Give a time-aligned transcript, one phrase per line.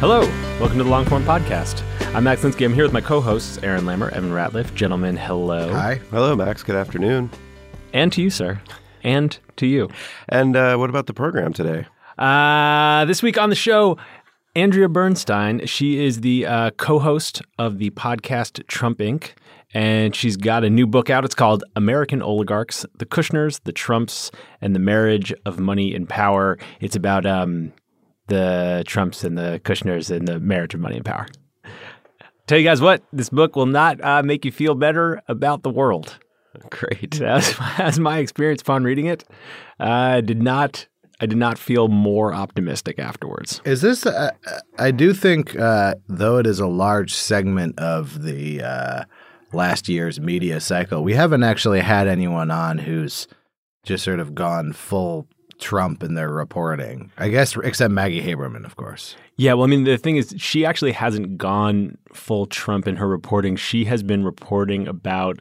[0.00, 0.20] Hello,
[0.58, 1.84] welcome to the Longform Podcast.
[2.14, 2.64] I'm Max Linsky.
[2.64, 4.74] I'm here with my co-hosts Aaron Lammer, Evan Ratliff.
[4.74, 5.70] Gentlemen, hello.
[5.74, 5.96] Hi.
[6.10, 6.62] Hello, Max.
[6.62, 7.28] Good afternoon.
[7.92, 8.62] And to you, sir.
[9.04, 9.90] And to you.
[10.30, 11.84] And uh, what about the program today?
[12.16, 13.98] Uh, this week on the show,
[14.56, 15.66] Andrea Bernstein.
[15.66, 19.32] She is the uh, co-host of the podcast Trump Inc.
[19.74, 21.26] And she's got a new book out.
[21.26, 24.30] It's called American Oligarchs, The Kushners, the Trumps,
[24.62, 26.56] and the Marriage of Money and Power.
[26.80, 27.74] It's about um,
[28.30, 31.26] the Trumps and the Kushners and the marriage of money and power.
[32.46, 35.70] Tell you guys what, this book will not uh, make you feel better about the
[35.70, 36.18] world.
[36.70, 37.20] Great.
[37.22, 39.24] As, as my experience upon reading it,
[39.78, 40.88] I uh, did not
[41.20, 43.60] I did not feel more optimistic afterwards.
[43.64, 44.06] Is this?
[44.06, 44.30] Uh,
[44.78, 49.04] I do think, uh, though it is a large segment of the uh,
[49.52, 53.28] last year's media cycle, we haven't actually had anyone on who's
[53.84, 55.28] just sort of gone full
[55.60, 57.10] Trump in their reporting.
[57.18, 59.16] I guess, except Maggie Haberman, of course.
[59.36, 63.08] Yeah, well, I mean, the thing is, she actually hasn't gone full Trump in her
[63.08, 63.56] reporting.
[63.56, 65.40] She has been reporting about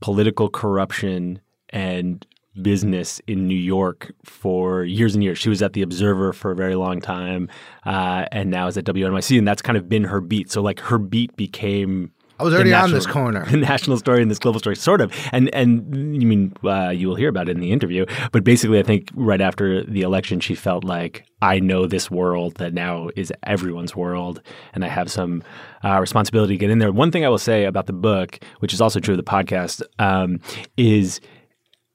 [0.00, 1.40] political corruption
[1.70, 2.26] and
[2.62, 5.38] business in New York for years and years.
[5.38, 7.48] She was at the Observer for a very long time,
[7.84, 10.50] uh, and now is at WNYC, and that's kind of been her beat.
[10.50, 12.12] So like her beat became.
[12.38, 13.46] I was already national, on this corner.
[13.50, 17.08] The national story and this global story, sort of, and and you mean uh, you
[17.08, 18.04] will hear about it in the interview.
[18.32, 22.56] But basically, I think right after the election, she felt like I know this world
[22.56, 24.42] that now is everyone's world,
[24.74, 25.42] and I have some
[25.84, 26.92] uh, responsibility to get in there.
[26.92, 29.82] One thing I will say about the book, which is also true of the podcast,
[29.98, 30.40] um,
[30.76, 31.20] is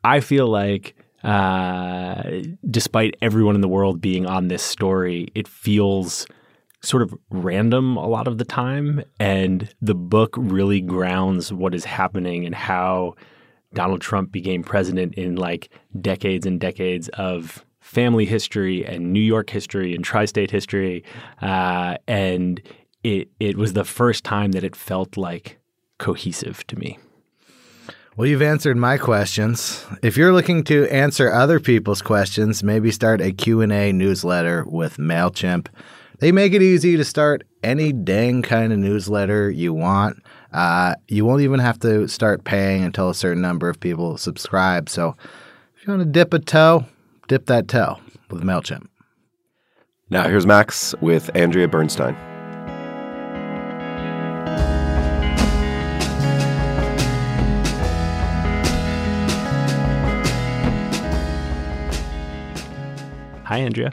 [0.03, 2.23] I feel like uh,
[2.69, 6.25] despite everyone in the world being on this story, it feels
[6.81, 9.03] sort of random a lot of the time.
[9.19, 13.15] And the book really grounds what is happening and how
[13.73, 15.69] Donald Trump became president in like
[15.99, 21.03] decades and decades of family history and New York history and tri-state history.
[21.41, 22.61] Uh, and
[23.03, 25.59] it it was the first time that it felt like
[25.97, 26.97] cohesive to me.
[28.17, 29.85] Well, you've answered my questions.
[30.03, 35.67] If you're looking to answer other people's questions, maybe start a Q&A newsletter with MailChimp.
[36.21, 40.21] They make it easy to start any dang kind of newsletter you want.
[40.53, 44.87] Uh, you won't even have to start paying until a certain number of people subscribe.
[44.87, 45.15] So
[45.75, 46.85] if you want to dip a toe,
[47.27, 47.97] dip that toe
[48.29, 48.85] with MailChimp.
[50.11, 52.13] Now, here's Max with Andrea Bernstein.
[63.45, 63.91] Hi, Andrea.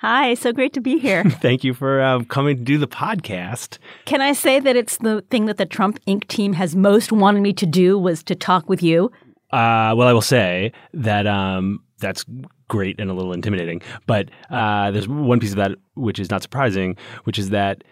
[0.00, 1.24] Hi, so great to be here.
[1.40, 3.78] Thank you for uh, coming to do the podcast.
[4.04, 6.28] Can I say that it's the thing that the Trump Inc.
[6.28, 9.10] team has most wanted me to do was to talk with you?
[9.52, 12.26] Uh, well, I will say that um, that's
[12.68, 13.80] great and a little intimidating.
[14.06, 17.82] But uh, there's one piece of that which is not surprising, which is that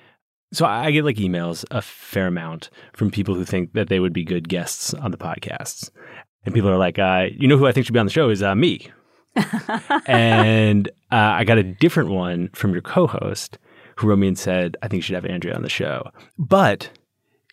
[0.53, 4.13] so I get like emails a fair amount from people who think that they would
[4.13, 5.91] be good guests on the podcasts.
[6.45, 8.29] And people are like, uh, you know who I think should be on the show
[8.29, 8.91] is uh, me.
[10.07, 13.59] and uh, I got a different one from your co-host
[13.97, 16.91] who wrote me and said, "I think you should have Andrea on the show." But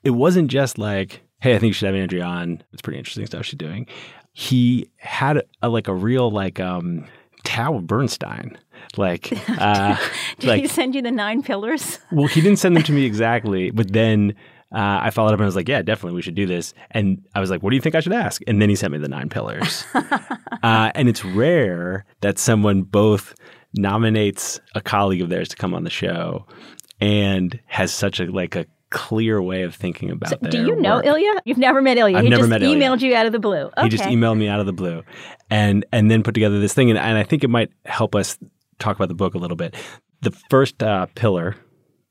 [0.03, 3.25] it wasn't just like, "Hey, I think you should have Andrea on." It's pretty interesting
[3.25, 3.87] stuff she's doing.
[4.33, 7.05] He had a, like a real like um,
[7.43, 8.57] Tao Bernstein.
[8.97, 9.97] Like, uh,
[10.39, 11.99] did like, he send you the nine pillars?
[12.11, 14.35] well, he didn't send them to me exactly, but then
[14.73, 16.73] uh, I followed up and I was like, yeah, definitely, we should do this.
[16.91, 18.41] And I was like, what do you think I should ask?
[18.47, 19.83] And then he sent me the nine pillars.
[19.93, 23.35] uh, and it's rare that someone both
[23.73, 26.45] nominates a colleague of theirs to come on the show
[26.99, 30.97] and has such a like a clear way of thinking about So, do you know
[30.97, 31.05] work.
[31.05, 31.33] Ilya?
[31.45, 32.17] You've never met Ilya.
[32.17, 32.77] I've he never just met Ilya.
[32.77, 33.65] emailed you out of the blue.
[33.65, 33.83] Okay.
[33.83, 35.03] He just emailed me out of the blue,
[35.49, 38.37] and and then put together this thing, and, and I think it might help us
[38.79, 39.75] talk about the book a little bit.
[40.21, 41.55] The first uh, pillar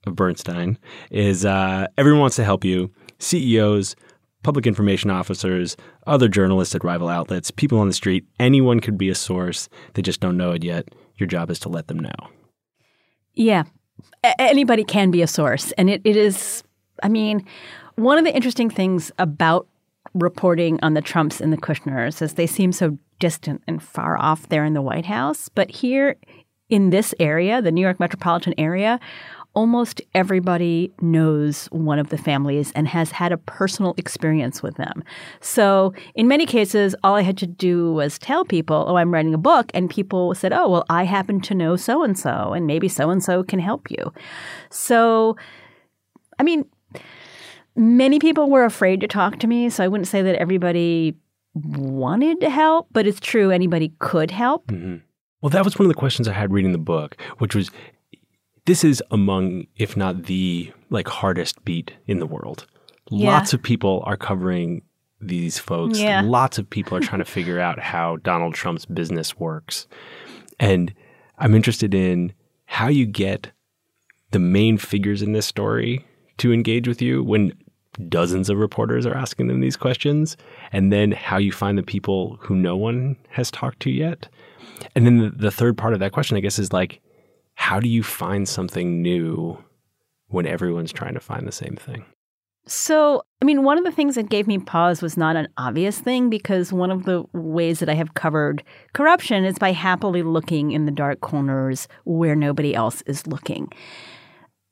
[0.06, 0.78] of Bernstein
[1.10, 2.90] is uh, everyone wants to help you.
[3.18, 3.96] CEOs,
[4.42, 5.76] public information officers,
[6.06, 9.68] other journalists at rival outlets, people on the street, anyone could be a source.
[9.94, 10.88] They just don't know it yet.
[11.16, 12.14] Your job is to let them know.
[13.34, 13.64] Yeah.
[14.24, 15.72] A- anybody can be a source.
[15.72, 16.64] And it, it is,
[17.02, 17.44] I mean,
[17.96, 19.68] one of the interesting things about
[20.14, 24.48] reporting on the Trumps and the Kushners is they seem so distant and far off
[24.48, 25.50] there in the White House.
[25.50, 26.16] But here
[26.70, 28.98] in this area, the New York metropolitan area,
[29.54, 35.02] almost everybody knows one of the families and has had a personal experience with them.
[35.40, 39.34] So, in many cases, all I had to do was tell people, oh, I'm writing
[39.34, 39.70] a book.
[39.74, 43.10] And people said, oh, well, I happen to know so and so, and maybe so
[43.10, 44.12] and so can help you.
[44.70, 45.36] So,
[46.38, 46.64] I mean,
[47.74, 49.68] many people were afraid to talk to me.
[49.70, 51.16] So, I wouldn't say that everybody
[51.54, 54.68] wanted to help, but it's true, anybody could help.
[54.68, 54.98] Mm-hmm.
[55.40, 57.70] Well, that was one of the questions I had reading the book, which was
[58.66, 62.66] this is among, if not the like hardest beat in the world.
[63.10, 63.32] Yeah.
[63.32, 64.82] Lots of people are covering
[65.20, 65.98] these folks.
[65.98, 66.22] Yeah.
[66.24, 69.86] Lots of people are trying to figure out how Donald Trump's business works.
[70.58, 70.94] And
[71.38, 72.32] I'm interested in
[72.66, 73.50] how you get
[74.30, 76.04] the main figures in this story
[76.38, 77.52] to engage with you when
[78.08, 80.36] dozens of reporters are asking them these questions,
[80.72, 84.28] and then how you find the people who no one has talked to yet.
[84.94, 87.00] And then the, the third part of that question, I guess, is like,
[87.60, 89.62] how do you find something new
[90.28, 92.06] when everyone's trying to find the same thing?
[92.66, 95.98] So, I mean, one of the things that gave me pause was not an obvious
[95.98, 98.62] thing because one of the ways that I have covered
[98.94, 103.68] corruption is by happily looking in the dark corners where nobody else is looking.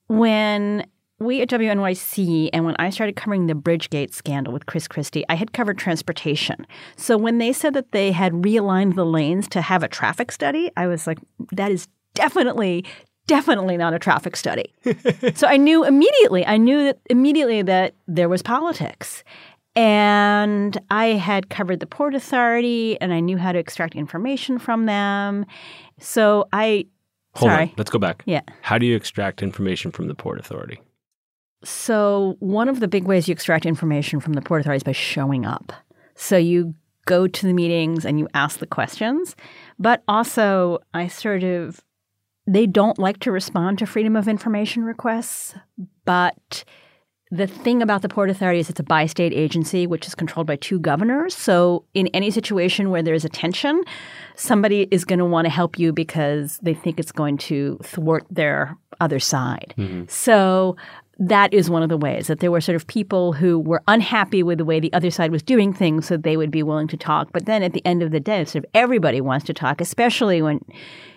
[0.07, 0.87] When
[1.21, 5.35] we at WNYC and when I started covering the Bridgegate scandal with Chris Christie, I
[5.35, 6.67] had covered transportation.
[6.97, 10.71] So when they said that they had realigned the lanes to have a traffic study,
[10.75, 11.19] I was like,
[11.53, 12.85] that is definitely
[13.27, 14.73] definitely not a traffic study.
[15.35, 19.23] so I knew immediately, I knew that immediately that there was politics.
[19.77, 24.87] And I had covered the Port Authority and I knew how to extract information from
[24.87, 25.45] them.
[26.01, 26.87] So I
[27.35, 27.65] Hold sorry.
[27.65, 28.23] on, let's go back.
[28.27, 28.41] Yeah.
[28.63, 30.81] How do you extract information from the Port Authority?
[31.65, 34.93] So, one of the big ways you extract information from the Port Authority is by
[34.93, 35.73] showing up.
[36.15, 36.75] So, you
[37.05, 39.35] go to the meetings and you ask the questions,
[39.79, 41.81] but also I sort of,
[42.49, 45.55] they don't like to respond to Freedom of Information requests,
[46.07, 46.65] but
[47.31, 50.47] the thing about the Port Authority is it's a bi state agency, which is controlled
[50.47, 51.37] by two governors.
[51.37, 53.85] So, in any situation where there's a tension,
[54.35, 58.25] somebody is going to want to help you because they think it's going to thwart
[58.31, 59.75] their other side.
[59.77, 60.05] Mm-hmm.
[60.09, 60.75] So,
[61.19, 64.43] that is one of the ways that there were sort of people who were unhappy
[64.43, 66.97] with the way the other side was doing things, so they would be willing to
[66.97, 67.31] talk.
[67.33, 70.41] But then at the end of the day, sort of everybody wants to talk, especially
[70.41, 70.61] when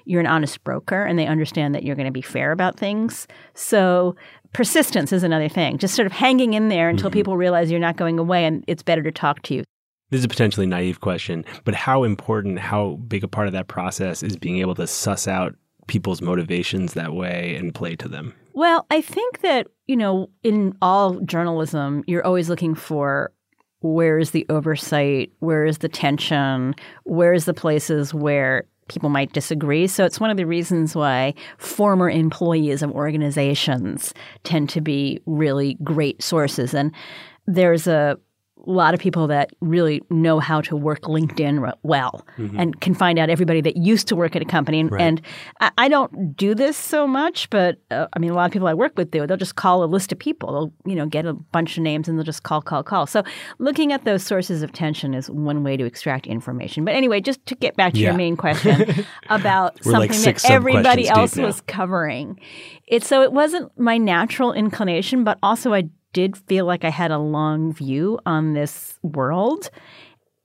[0.05, 3.27] you're an honest broker and they understand that you're going to be fair about things.
[3.53, 4.15] So
[4.53, 7.19] persistence is another thing, just sort of hanging in there until mm-hmm.
[7.19, 9.63] people realize you're not going away and it's better to talk to you.
[10.09, 13.67] This is a potentially naive question, but how important, how big a part of that
[13.67, 15.55] process is being able to suss out
[15.87, 18.33] people's motivations that way and play to them?
[18.53, 23.31] Well, I think that, you know, in all journalism, you're always looking for
[23.79, 29.31] where is the oversight, where is the tension, where is the places where people might
[29.31, 29.87] disagree.
[29.87, 35.77] So it's one of the reasons why former employees of organizations tend to be really
[35.83, 36.73] great sources.
[36.73, 36.93] And
[37.47, 38.17] there's a
[38.65, 42.25] lot of people that really know how to work LinkedIn well
[42.57, 44.79] and can find out everybody that used to work at a company.
[44.79, 45.01] And, Right.
[45.01, 45.21] and
[45.59, 48.67] I, I don't do this so much, but uh, I mean, a lot of people
[48.67, 49.25] I work with do.
[49.25, 50.51] They'll just call a list of people.
[50.51, 53.07] They'll you know get a bunch of names and they'll just call, call, call.
[53.07, 53.23] So
[53.59, 56.85] looking at those sources of tension is one way to extract information.
[56.85, 58.09] But anyway, just to get back to Yeah.
[58.09, 61.45] your main question about like something six that everybody else now.
[61.45, 62.39] was covering.
[62.87, 67.11] It so it wasn't my natural inclination, but also I did feel like I had
[67.11, 69.69] a long view on this world.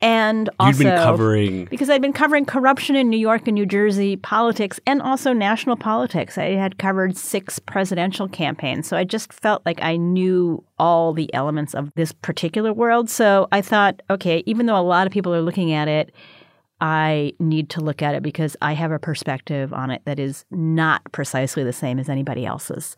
[0.03, 4.79] And also covering because I'd been covering corruption in New York and New Jersey politics
[4.87, 6.37] and also national politics.
[6.37, 8.87] I had covered six presidential campaigns.
[8.87, 13.09] So I just felt like I knew all the elements of this particular world.
[13.09, 16.13] So I thought, okay, even though a lot of people are looking at it,
[16.79, 20.45] I need to look at it because I have a perspective on it that is
[20.51, 22.97] not precisely the same as anybody else's.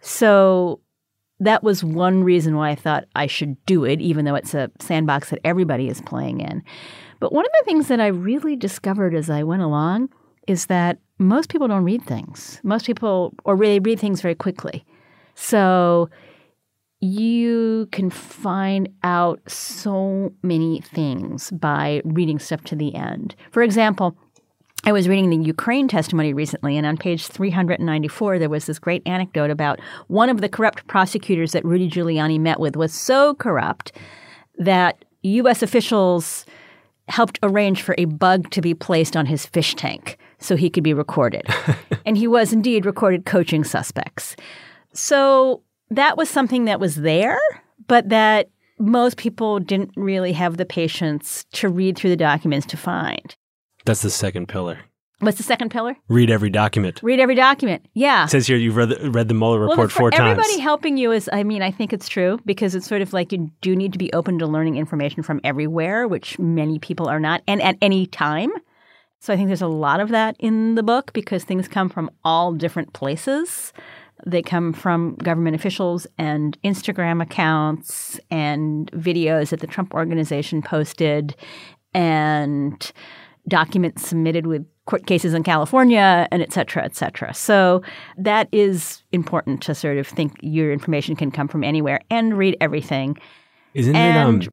[0.00, 0.80] So
[1.40, 4.70] that was one reason why I thought I should do it, even though it's a
[4.80, 6.62] sandbox that everybody is playing in.
[7.20, 10.08] But one of the things that I really discovered as I went along
[10.46, 12.60] is that most people don't read things.
[12.62, 14.84] Most people, or they read things very quickly.
[15.34, 16.08] So
[17.00, 23.34] you can find out so many things by reading stuff to the end.
[23.50, 24.16] For example,
[24.86, 29.02] I was reading the Ukraine testimony recently, and on page 394, there was this great
[29.04, 33.90] anecdote about one of the corrupt prosecutors that Rudy Giuliani met with was so corrupt
[34.58, 35.64] that U.S.
[35.64, 36.46] officials
[37.08, 40.84] helped arrange for a bug to be placed on his fish tank so he could
[40.84, 41.42] be recorded.
[42.06, 44.36] and he was indeed recorded coaching suspects.
[44.92, 47.40] So that was something that was there,
[47.88, 52.76] but that most people didn't really have the patience to read through the documents to
[52.76, 53.34] find.
[53.86, 54.80] That's the second pillar.
[55.20, 55.96] What's the second pillar?
[56.08, 57.00] Read every document.
[57.02, 57.86] Read every document.
[57.94, 58.24] Yeah.
[58.24, 60.38] It says here you've read the, read the Mueller report well, four everybody times.
[60.38, 63.32] Everybody helping you is, I mean, I think it's true because it's sort of like
[63.32, 67.18] you do need to be open to learning information from everywhere, which many people are
[67.18, 68.50] not, and at any time.
[69.20, 72.10] So I think there's a lot of that in the book because things come from
[72.22, 73.72] all different places.
[74.26, 81.36] They come from government officials and Instagram accounts and videos that the Trump organization posted
[81.94, 82.92] and
[83.48, 87.34] documents submitted with court cases in California and et cetera, et cetera.
[87.34, 87.82] So
[88.16, 92.56] that is important to sort of think your information can come from anywhere and read
[92.60, 93.18] everything.
[93.74, 94.52] Isn't and, it um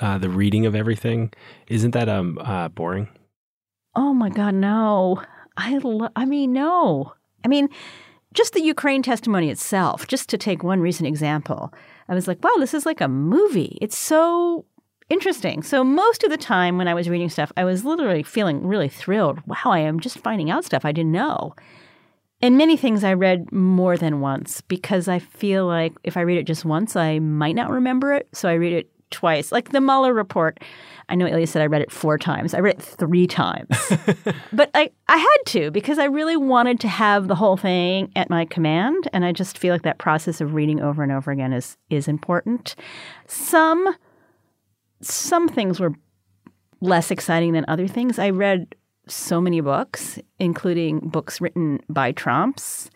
[0.00, 1.32] uh, the reading of everything?
[1.68, 3.08] Isn't that um uh, boring?
[3.94, 5.22] Oh my God, no!
[5.56, 7.14] I lo- I mean, no.
[7.44, 7.68] I mean,
[8.34, 10.06] just the Ukraine testimony itself.
[10.06, 11.72] Just to take one recent example,
[12.08, 13.78] I was like, wow, this is like a movie.
[13.80, 14.66] It's so
[15.08, 15.62] interesting.
[15.62, 18.88] So most of the time when I was reading stuff, I was literally feeling really
[18.88, 19.40] thrilled.
[19.46, 21.54] Wow, I am just finding out stuff I didn't know.
[22.42, 26.38] And many things I read more than once because I feel like if I read
[26.38, 28.28] it just once, I might not remember it.
[28.32, 29.52] So I read it twice.
[29.52, 30.60] Like the Mueller report,
[31.08, 32.52] I know Ilya said I read it four times.
[32.52, 33.68] I read it three times.
[34.52, 38.28] but I, I had to because I really wanted to have the whole thing at
[38.28, 39.08] my command.
[39.12, 42.08] And I just feel like that process of reading over and over again is is
[42.08, 42.74] important.
[43.26, 43.94] Some
[45.00, 45.92] some things were
[46.80, 48.18] less exciting than other things.
[48.18, 48.74] I read
[49.08, 52.90] so many books, including books written by Trumps,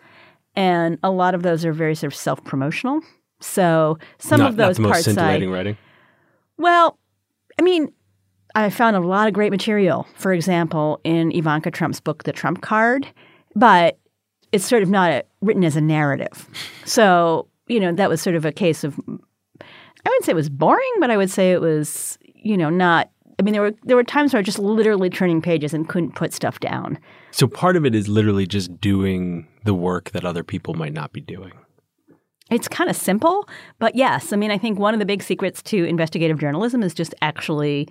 [0.55, 3.01] and a lot of those are very sort of self promotional.
[3.39, 5.77] So some not, of those not the most parts scintillating I, writing.
[6.57, 6.99] Well,
[7.57, 7.91] I mean,
[8.53, 10.05] I found a lot of great material.
[10.15, 13.07] For example, in Ivanka Trump's book, The Trump Card,
[13.55, 13.97] but
[14.51, 16.47] it's sort of not a, written as a narrative.
[16.85, 18.99] So you know that was sort of a case of
[20.05, 23.09] I wouldn't say it was boring, but I would say it was, you know, not.
[23.39, 25.87] I mean, there were there were times where I was just literally turning pages and
[25.87, 26.99] couldn't put stuff down.
[27.31, 31.13] So part of it is literally just doing the work that other people might not
[31.13, 31.53] be doing.
[32.49, 33.47] It's kind of simple,
[33.79, 36.93] but yes, I mean, I think one of the big secrets to investigative journalism is
[36.93, 37.87] just actually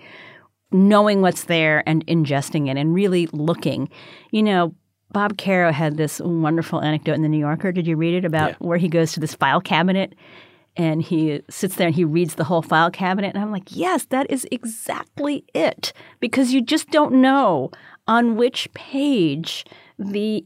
[0.71, 3.89] knowing what's there and ingesting it and really looking.
[4.29, 4.75] You know,
[5.11, 7.71] Bob Caro had this wonderful anecdote in the New Yorker.
[7.71, 8.55] Did you read it about Yeah.
[8.59, 10.13] where he goes to this file cabinet
[10.77, 13.33] and he sits there and he reads the whole file cabinet?
[13.35, 15.93] And I'm like, yes, that is exactly it.
[16.19, 17.71] Because you just don't know
[18.07, 19.65] on which page
[19.97, 20.45] the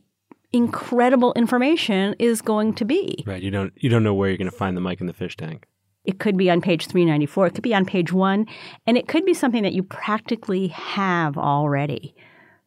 [0.52, 3.24] incredible information is going to be.
[3.26, 3.44] Right.
[3.44, 5.36] You don't you don't know where you're going to find the mic in the fish
[5.36, 5.68] tank.
[6.06, 8.46] It could be on page 394, it could be on page one,
[8.86, 12.16] and it could be something that you practically have already.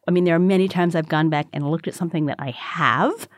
[0.07, 2.51] I mean, there are many times I've gone back and looked at something that I
[2.51, 3.29] have,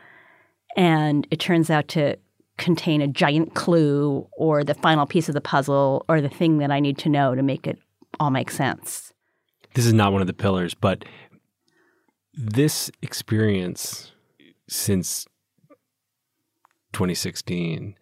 [0.76, 2.16] and it turns out to
[2.62, 6.70] contain a giant clue or the final piece of the puzzle or the thing that
[6.70, 7.78] I need to know to make it
[8.20, 9.12] all make sense.
[9.74, 11.04] This is not one of the pillars, but
[12.34, 14.12] this experience
[14.68, 15.26] since
[16.92, 17.94] 2016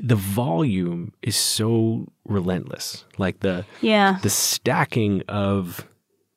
[0.00, 4.18] the volume is so relentless like the Yeah.
[4.22, 5.86] the stacking of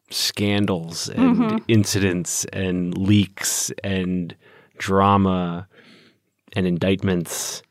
[0.09, 1.57] scandals and Mm-hmm.
[1.67, 4.35] incidents and leaks and
[4.79, 5.67] drama
[6.55, 7.61] and indictments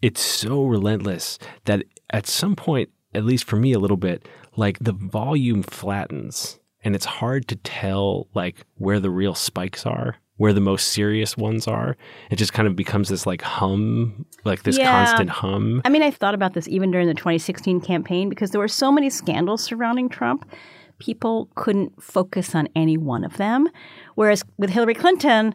[0.00, 4.78] it's so relentless that at some point at least for me a little bit like
[4.80, 10.52] the volume flattens and it's hard to tell like where the real spikes are where
[10.52, 11.96] the most serious ones are
[12.30, 14.90] it just kind of becomes this like hum like this Yeah.
[14.90, 18.60] constant hum I mean, I've thought about this even during the 2016 campaign because there
[18.60, 20.50] were so many scandals surrounding Trump.
[20.98, 23.68] People couldn't focus on any one of them.
[24.14, 25.54] Whereas with Hillary Clinton,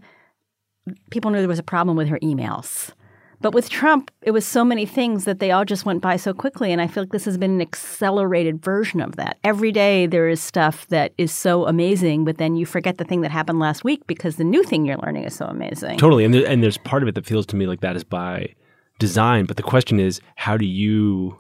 [1.11, 2.91] people knew there was a problem with her emails.
[3.39, 6.33] But with Trump, it was so many things that they all just went by so
[6.33, 6.71] quickly.
[6.71, 9.37] And I feel like this has been an accelerated version of that.
[9.43, 13.21] Every day there is stuff that is so amazing, but then you forget the thing
[13.21, 15.99] that happened last week because the new thing you're learning is so amazing.
[15.99, 18.03] Totally, and there, and there's part of it that feels to me like that is
[18.03, 18.55] by
[18.97, 19.45] design.
[19.45, 21.37] But the question is, how do you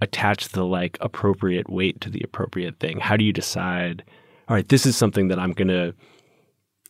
[0.00, 2.98] attach the like appropriate weight to the appropriate thing?
[3.00, 4.04] How do you decide?
[4.48, 5.94] All right, this is something that I'm going to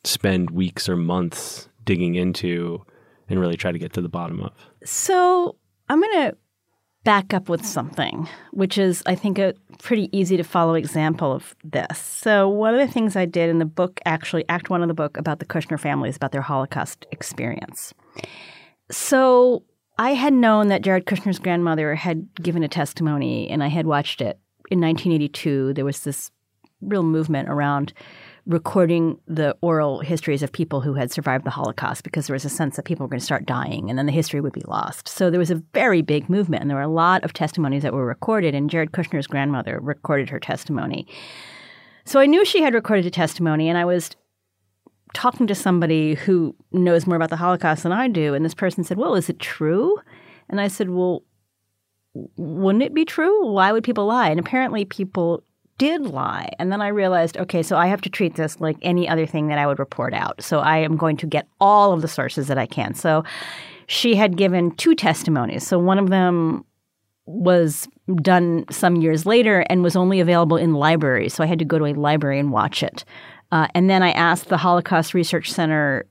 [0.05, 2.85] spend weeks or months digging into
[3.29, 4.53] and really try to get to the bottom of?
[4.85, 5.57] So
[5.89, 6.37] I'm going to
[7.05, 11.55] back up with something, which is, I think, a pretty easy to follow example of
[11.63, 11.99] this.
[11.99, 14.95] So, one of the things I did in the book, actually, Act One of the
[14.95, 17.95] book about the Kushner family is about their Holocaust experience.
[18.91, 19.65] So,
[19.99, 24.21] I had known that Jared Kushner's grandmother had given a testimony, and I had watched
[24.21, 25.75] it in 1982.
[25.75, 26.31] There was this
[26.81, 27.93] real movement around
[28.47, 32.51] recording the oral histories of people who had survived the Holocaust because there was a
[32.51, 35.09] sense that people were going to start dying and then the history would be lost.
[35.09, 37.95] So there was a very big movement, and there were a lot of testimonies that
[37.95, 41.07] were recorded, and Jared Kushner's grandmother recorded her testimony.
[42.05, 44.11] So I knew she had recorded a testimony, and I was
[45.15, 48.85] talking to somebody who knows more about the Holocaust than I do, and this person
[48.85, 49.99] said, Well, is it true?
[50.51, 51.23] And I said, Well,
[52.37, 53.47] wouldn't it be true?
[53.47, 54.29] Why would people lie?
[54.29, 55.43] And apparently, people
[55.79, 56.51] did lie.
[56.59, 59.49] And then I realized, okay, so I have to treat this like any other thing
[59.49, 60.43] that I would report out.
[60.43, 62.95] So I am going to get all of the sources that I can.
[62.95, 63.25] So
[63.87, 65.67] she had given two testimonies.
[65.67, 66.65] So one of them
[67.27, 71.35] was done some years later and was only available in libraries.
[71.35, 73.05] So I had to go to a library and watch it.
[73.51, 76.07] Uh, and then I asked the Holocaust Research Center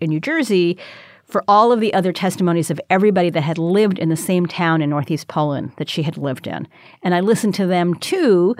[0.00, 0.78] in New Jersey
[1.24, 4.80] for all of the other testimonies of everybody that had lived in the same town
[4.80, 6.68] in Northeast Poland that she had lived in.
[7.02, 8.54] And I listened to them too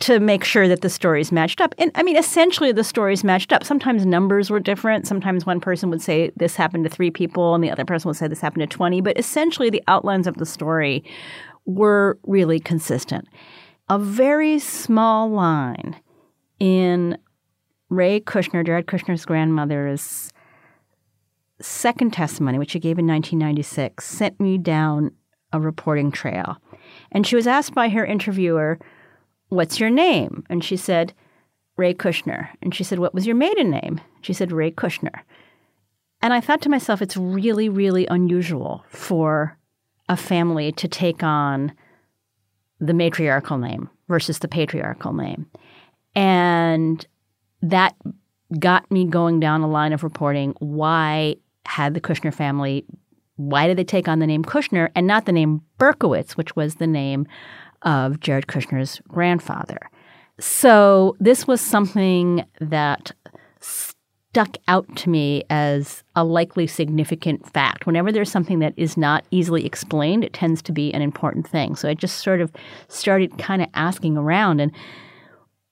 [0.00, 1.74] to make sure that the stories matched up.
[1.78, 3.62] And I mean, essentially, the stories matched up.
[3.64, 5.06] Sometimes numbers were different.
[5.06, 8.16] Sometimes one person would say this happened to three people, and the other person would
[8.16, 9.00] say this happened to 20.
[9.00, 11.04] But essentially, the outlines of the story
[11.66, 13.28] were really consistent.
[13.88, 16.00] A very small line
[16.58, 17.16] in
[17.88, 20.32] Rae Kushner, Jared Kushner's grandmother's
[21.60, 25.12] second testimony, which she gave in 1996, sent me down
[25.52, 26.56] a reporting trail.
[27.12, 28.78] And she was asked by her interviewer,
[29.52, 30.44] What's your name?
[30.48, 31.12] And she said,
[31.76, 32.48] Rae Kushner.
[32.62, 34.00] And she said, What was your maiden name?
[34.22, 35.20] She said, Rae Kushner.
[36.22, 39.58] And I thought to myself, it's really, really unusual for
[40.08, 41.72] a family to take on
[42.80, 45.44] the matriarchal name versus the patriarchal name.
[46.14, 47.06] And
[47.60, 47.94] that
[48.58, 52.86] got me going down a line of reporting why had the Kushner family,
[53.36, 56.76] why did they take on the name Kushner and not the name Berkowitz, which was
[56.76, 57.26] the name
[57.84, 59.90] of Jared Kushner's grandfather.
[60.38, 63.12] So this was something that
[63.60, 67.86] stuck out to me as a likely significant fact.
[67.86, 71.76] Whenever there's something that is not easily explained, it tends to be an important thing.
[71.76, 72.50] So I just sort of
[72.88, 74.60] started kind of asking around.
[74.60, 74.72] And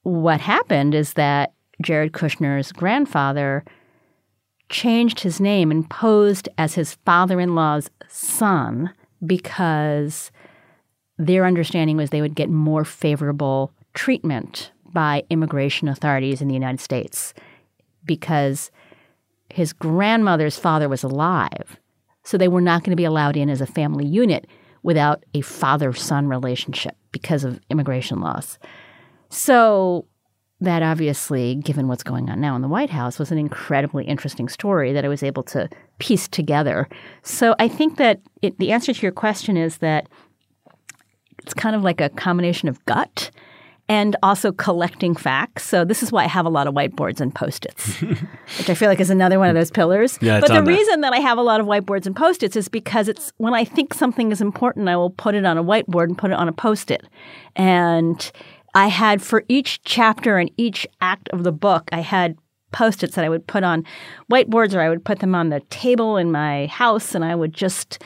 [0.03, 3.64] what happened is that Jared Kushner's grandfather
[4.68, 8.90] changed his name and posed as his father in law's son
[9.25, 10.31] because
[11.20, 16.80] their understanding was they would get more favorable treatment by immigration authorities in the United
[16.80, 17.35] States
[18.04, 18.70] because
[19.50, 21.78] his grandmother's father was alive.
[22.24, 24.46] So they were not going to be allowed in as a family unit
[24.83, 28.59] without a father son relationship because of immigration laws.
[29.28, 30.06] So
[30.62, 34.48] that obviously, given what's going on now in the White House, was an incredibly interesting
[34.48, 36.88] story that I was able to piece together.
[37.22, 40.09] So I think that it, the answer to your question is that
[41.42, 43.31] it's kind of like a combination of gut
[43.90, 45.64] and also collecting facts.
[45.64, 48.00] So this is why I have a lot of whiteboards and post-its,
[48.59, 50.16] which I feel like is another one of those pillars.
[50.22, 50.66] Yeah, but the that.
[50.66, 53.64] reason that I have a lot of whiteboards and post-its is because it's when I
[53.64, 56.46] think something is important, I will put it on a whiteboard and put it on
[56.46, 57.05] a post-it.
[57.57, 58.31] And
[58.74, 62.38] I had for each chapter and each act of the book, I had
[62.70, 63.85] post-its that I would put on
[64.31, 67.53] whiteboards or I would put them on the table in my house and I would
[67.53, 68.00] just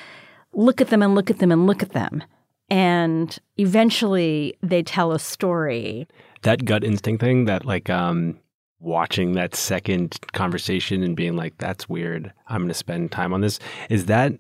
[0.55, 2.25] look at them and look at them and look at them
[2.71, 6.07] and eventually they tell a story.
[6.43, 8.39] That gut instinct thing, that like um,
[8.81, 12.33] watching that second conversation and being like, that's weird.
[12.49, 13.59] I'm going to spend time on this.
[13.89, 14.33] Is that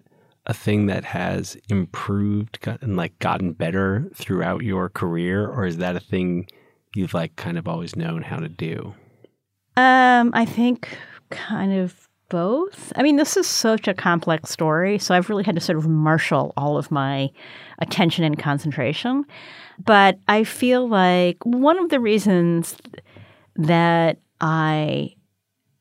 [0.46, 5.48] a thing that has improved and like gotten better throughout your career?
[5.48, 6.46] Or is that a thing
[6.94, 8.94] you've like kind of always known how to do?
[9.76, 10.96] Um, I think
[11.30, 12.92] kind of both.
[12.96, 15.88] I mean, this is such a complex story, so I've really had to sort of
[15.88, 17.30] marshal all of my
[17.78, 19.24] attention and concentration.
[19.84, 22.76] But I feel like one of the reasons
[23.56, 25.14] that I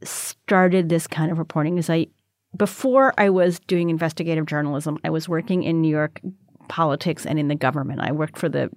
[0.03, 2.07] started this kind of reporting is I
[2.55, 6.21] before I was doing investigative journalism, I was working in New York
[6.67, 8.01] politics and in the government.
[8.01, 8.69] I worked for the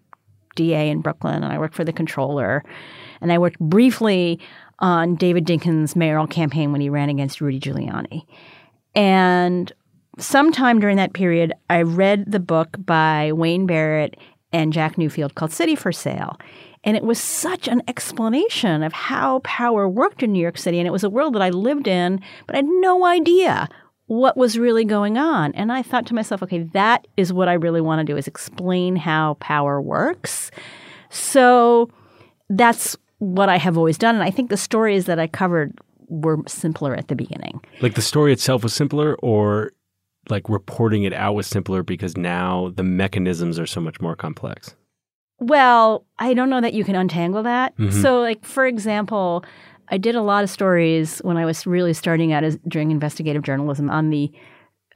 [0.55, 2.65] DA in Brooklyn and I worked for the controller.
[3.21, 4.41] And I worked briefly
[4.79, 8.27] on David Dinkins' mayoral campaign when he ran against Rudy Giuliani.
[8.95, 9.73] And
[10.19, 14.17] sometime during that period, I read the book by Wayne Barrett
[14.53, 16.39] and Jack Newfield called City for Sale.
[16.85, 20.79] And it was such an explanation of how power worked in New York City.
[20.79, 23.69] And it was a world that I lived in, but I had no idea
[24.07, 25.53] what was really going on.
[25.55, 28.29] And I thought to myself, okay, that is what I really want to do is
[28.29, 30.53] explain how power works.
[31.11, 31.91] So
[32.49, 34.15] that's what I have always done.
[34.15, 37.61] And I think the stories that I covered were simpler at the beginning.
[37.81, 39.73] Like the story itself was simpler, or
[40.29, 44.75] like reporting it out was simpler because now the mechanisms are so much more complex?
[45.39, 47.77] Well, I don't know that you can untangle that.
[47.77, 48.01] Mm-hmm.
[48.01, 49.45] So, like, for example,
[49.89, 53.43] I did a lot of stories when I was really starting out as doing investigative
[53.43, 54.33] journalism on the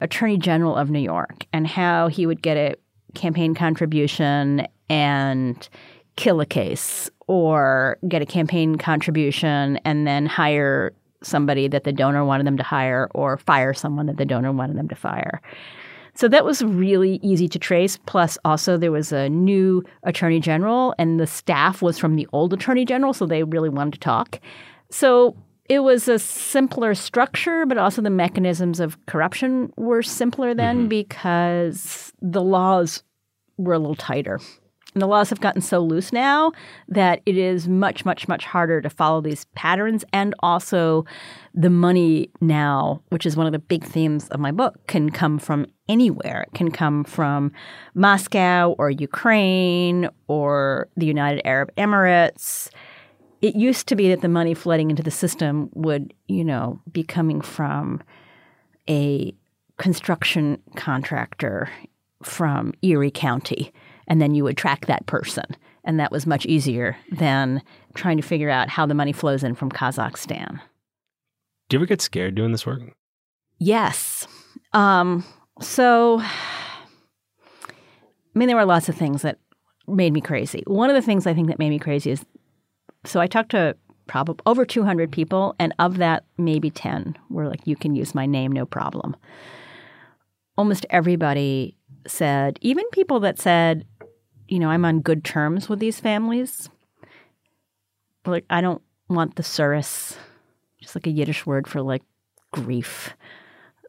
[0.01, 2.75] Attorney General of New York and how he would get a
[3.13, 5.69] campaign contribution and
[6.15, 10.91] kill a case or get a campaign contribution and then hire
[11.23, 14.77] somebody that the donor wanted them to hire or fire someone that the donor wanted
[14.77, 15.41] them to fire.
[16.13, 17.97] So that was really easy to trace.
[18.05, 22.51] Plus, also, there was a new attorney general, and the staff was from the old
[22.51, 24.41] attorney general, so they really wanted to talk.
[24.89, 25.37] So
[25.69, 30.87] it was a simpler structure, but also the mechanisms of corruption were simpler then mm-hmm.
[30.89, 33.03] because the laws
[33.57, 34.41] were a little tighter.
[34.93, 36.51] And the laws have gotten so loose now
[36.89, 40.03] that it is much, much, much harder to follow these patterns.
[40.11, 41.05] And also,
[41.53, 45.39] the money now, which is one of the big themes of my book, can come
[45.39, 46.45] from anywhere.
[46.47, 47.53] It can come from
[47.93, 52.69] Moscow or Ukraine or the United Arab Emirates.
[53.41, 57.03] It used to be that the money flooding into the system would, you know, be
[57.03, 58.01] coming from
[58.89, 59.33] a
[59.77, 61.69] construction contractor
[62.23, 63.73] from Erie County
[64.11, 65.45] and then you would track that person.
[65.85, 67.63] And that was much easier than
[67.95, 70.59] trying to figure out how the money flows in from Kazakhstan.
[71.69, 72.81] Do you ever get scared doing this work?
[73.57, 74.27] Yes.
[74.73, 75.23] Um,
[75.61, 76.27] so, I
[78.35, 79.39] mean, there were lots of things that
[79.87, 80.61] made me crazy.
[80.67, 82.25] One of the things I think that made me crazy is
[83.05, 87.65] so I talked to probably over 200 people, and of that, maybe 10 were like,
[87.65, 89.15] you can use my name, no problem.
[90.57, 93.85] Almost everybody said, even people that said,
[94.51, 96.69] you know, I'm on good terms with these families.
[98.25, 100.17] like, I don't want the tsuris,
[100.81, 102.03] just like a Yiddish word for like
[102.51, 103.15] grief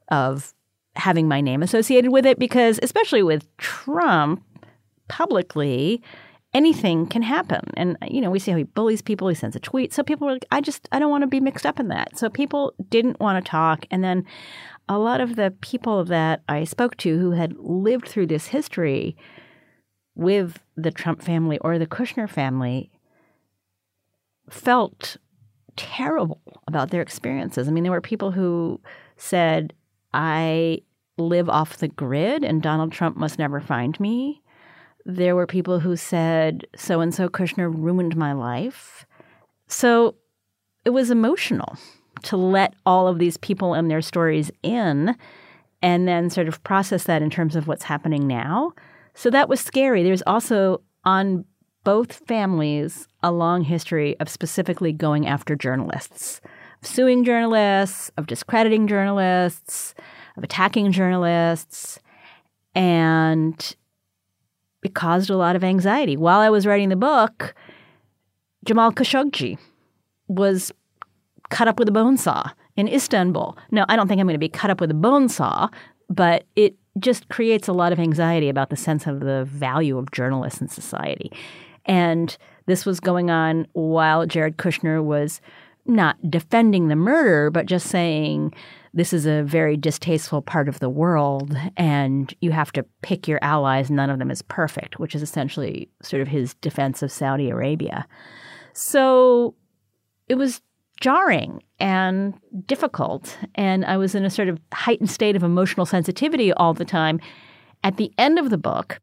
[0.09, 0.55] of
[0.95, 4.45] having my name associated with it, because especially with Trump
[5.09, 6.01] publicly,
[6.55, 7.63] anything can happen.
[7.77, 9.93] And, you know, we see how he bullies people, he sends a tweet.
[9.93, 12.17] So people were like, I just, I don't want to be mixed up in that.
[12.17, 13.85] So people didn't want to talk.
[13.91, 14.25] And then
[14.89, 19.17] a lot of the people that I spoke to who had lived through this history
[20.15, 22.91] with the Trump family or the Kushner family
[24.51, 25.17] felt
[25.77, 27.69] terrible about their experiences.
[27.69, 28.81] I mean, there were people who
[29.17, 29.73] said,
[30.13, 30.83] I
[31.19, 34.43] live off the grid and Donald Trump must never find me.
[35.05, 39.07] There were people who said, so and so Kushner ruined my life.
[39.67, 40.17] So
[40.85, 41.77] it was emotional
[42.25, 45.17] to let all of these people and their stories in
[45.81, 48.73] and then sort of process that in terms of what's happening now.
[49.15, 50.03] So that was scary.
[50.03, 51.45] There's also on
[51.85, 56.41] both families a long history of specifically going after journalists,
[56.81, 59.95] of suing journalists, of discrediting journalists,
[60.37, 61.99] of attacking journalists.
[62.75, 63.77] And
[64.83, 66.17] it caused a lot of anxiety.
[66.17, 67.55] While I was writing the book,
[68.65, 69.59] Jamal Khashoggi
[70.29, 70.73] was
[71.51, 73.57] cut up with a bone saw in Istanbul.
[73.71, 75.69] Now, I don't think I'm going to be cut up with a bone saw,
[76.09, 80.11] but it just creates a lot of anxiety about the sense of the value of
[80.11, 81.33] journalists in society.
[81.87, 85.41] And this was going on while Jared Kushner was
[85.85, 88.55] not defending the murder, but just saying
[88.95, 93.39] this is a very distasteful part of the world and you have to pick your
[93.43, 93.91] allies.
[93.91, 98.07] None of them is perfect, which is essentially sort of his defense of Saudi Arabia.
[98.75, 99.55] So
[100.29, 100.61] it was
[101.03, 102.33] jarring and
[102.65, 103.37] difficult.
[103.57, 107.21] And I was in a sort of heightened state of emotional sensitivity all the time.
[107.85, 109.01] At the end of the book,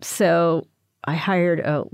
[0.00, 0.66] so
[1.04, 1.84] I hired a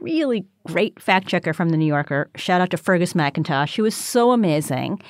[0.00, 2.30] really great fact checker from the New Yorker.
[2.36, 3.68] Shout out to Fergus McIntosh.
[3.68, 5.00] She was so amazing.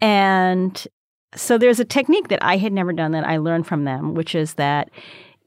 [0.00, 0.86] And
[1.34, 4.36] so there's a technique that I had never done that I learned from them, which
[4.36, 4.90] is that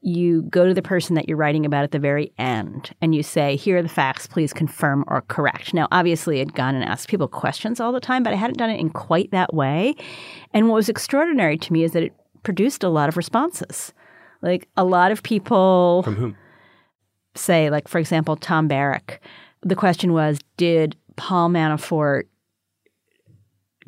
[0.06, 3.24] you go to the person that you're writing about at the very end and you
[3.24, 5.74] say, Here are the facts, please confirm or correct.
[5.74, 8.70] Now, obviously, I'd gone and asked people questions all the time, but I hadn't done
[8.70, 9.96] it in quite that way.
[10.54, 12.14] And what was extraordinary to me is that it
[12.44, 13.92] produced a lot of responses.
[14.42, 16.02] Like a lot of people.
[16.04, 16.36] From whom?
[17.34, 19.20] Say, like, for example, Tom Barrack.
[19.62, 22.24] The question was Did Paul Manafort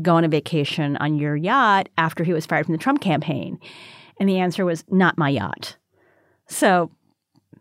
[0.02, 3.60] go on a vacation on your yacht after he was fired from the Trump campaign?
[4.18, 5.76] And the answer was, Not my yacht.
[6.48, 6.90] So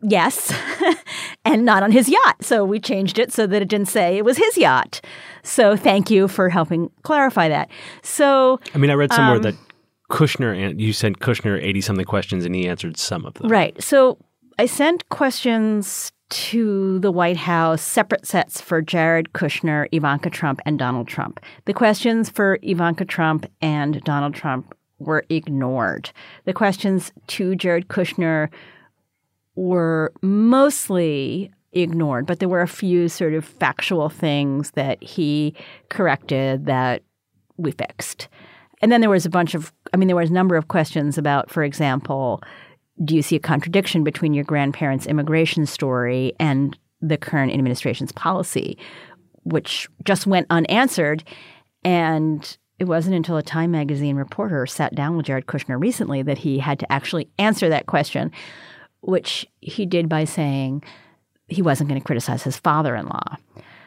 [0.02, 0.54] yes,
[1.46, 2.38] and not on his yacht.
[2.42, 5.02] So we changed it so that it didn't say it was his yacht.
[5.44, 7.70] So thank you for helping clarify that.
[8.04, 9.56] So I mean, I read somewhere Um, that
[10.10, 13.50] Kushner and you sent Kushner eighty something questions, and he answered some of them.
[13.50, 13.82] Right.
[13.82, 14.18] So
[14.58, 20.78] I sent questions to the White House, separate sets for Jared Kushner, Ivanka Trump, and
[20.78, 21.40] Donald Trump.
[21.66, 26.12] The questions for Ivanka Trump and Donald Trump were ignored.
[26.46, 28.50] The questions to Jared Kushner
[29.58, 35.54] were mostly ignored, but there were a few sort of factual things that he
[35.90, 37.04] corrected that
[37.58, 38.30] we fixed.
[38.82, 41.18] And then there was a bunch of, I mean, there was a number of questions
[41.18, 42.42] about, for example,
[43.04, 48.78] do you see a contradiction between your grandparents' immigration story and the current administration's policy,
[49.44, 51.24] which just went unanswered.
[51.84, 56.40] And it wasn't until a Time magazine reporter sat down with Jared Kushner recently that
[56.40, 58.32] he had to actually answer that question,
[59.02, 60.84] which he did by saying
[61.48, 63.38] he wasn't going to criticize his father in law.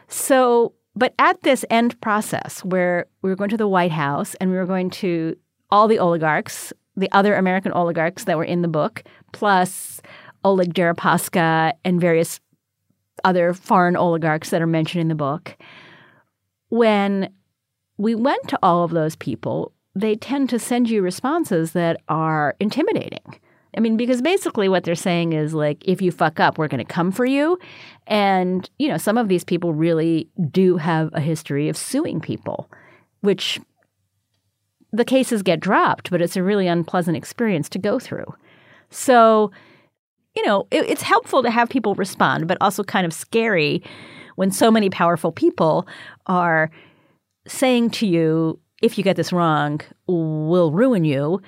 [0.07, 4.49] So, but at this end process where we were going to the White House and
[4.51, 5.35] we were going to
[5.69, 10.01] all the oligarchs, the other American oligarchs that were in the book, plus
[10.43, 12.39] Oleg Deripaska and various
[13.23, 15.55] other foreign oligarchs that are mentioned in the book.
[16.69, 17.31] When
[17.97, 22.55] we went to all of those people, they tend to send you responses that are
[22.59, 23.39] intimidating.
[23.75, 26.85] I mean, because basically what they're saying is like, if you fuck up, we're going
[26.85, 27.57] to come for you.
[28.07, 32.69] And, you know, some of these people really do have a history of suing people,
[33.21, 33.59] which
[34.91, 38.25] the cases get dropped, but it's a really unpleasant experience to go through.
[38.89, 39.51] So,
[40.35, 43.81] you know, it, it's helpful to have people respond, but also kind of scary
[44.35, 45.87] when so many powerful people
[46.27, 46.69] are
[47.47, 51.41] saying to you, if you get this wrong, we'll ruin you,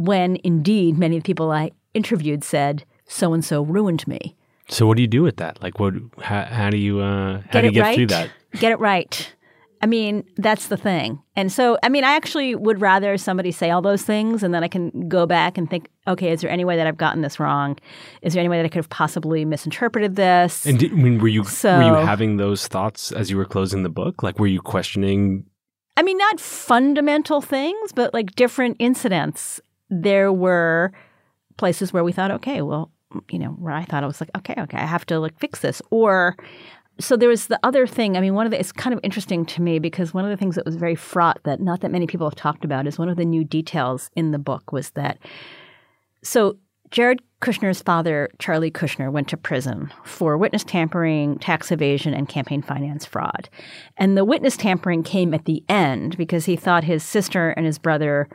[0.00, 4.36] when indeed many of the people I interviewed said, so and so ruined me.
[4.68, 5.60] So what do you do with that?
[5.62, 5.94] Like, what?
[6.22, 7.00] How, how do you?
[7.00, 7.94] Uh, how Get do you get right.
[7.96, 8.30] through that?
[8.52, 9.34] Get it right.
[9.82, 11.22] I mean, that's the thing.
[11.36, 14.62] And so, I mean, I actually would rather somebody say all those things and then
[14.62, 17.40] I can go back and think, okay, is there any way that I've gotten this
[17.40, 17.78] wrong?
[18.20, 20.66] Is there any way that I could have possibly misinterpreted this?
[20.66, 23.82] And did, I mean, were you were you having those thoughts as you were closing
[23.82, 24.22] the book?
[24.22, 25.46] Like, were you questioning?
[25.96, 29.62] I mean, not fundamental things, but like different incidents.
[29.90, 30.92] There were
[31.56, 32.90] places where we thought, okay, well,
[33.30, 35.60] you know, where I thought I was like, okay, okay, I have to like fix
[35.60, 35.82] this.
[35.90, 36.36] Or
[36.98, 38.16] so there was the other thing.
[38.16, 40.36] I mean, one of the it's kind of interesting to me because one of the
[40.36, 43.08] things that was very fraught that not that many people have talked about is one
[43.08, 45.18] of the new details in the book was that
[46.22, 46.56] so
[46.90, 52.62] Jared Kushner's father, Charlie Kushner, went to prison for witness tampering, tax evasion, and campaign
[52.62, 53.48] finance fraud.
[53.96, 57.78] And the witness tampering came at the end because he thought his sister and his
[57.78, 58.28] brother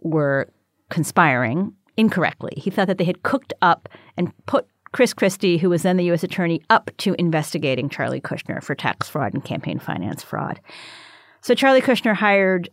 [0.00, 0.50] were
[0.90, 2.52] conspiring incorrectly.
[2.56, 6.04] He thought that they had cooked up and put Chris Christie, who was then the
[6.06, 6.24] U.S.
[6.24, 10.60] attorney, up to investigating Charlie Kushner for tax fraud and campaign finance fraud.
[11.42, 12.68] So Charlie Kushner hired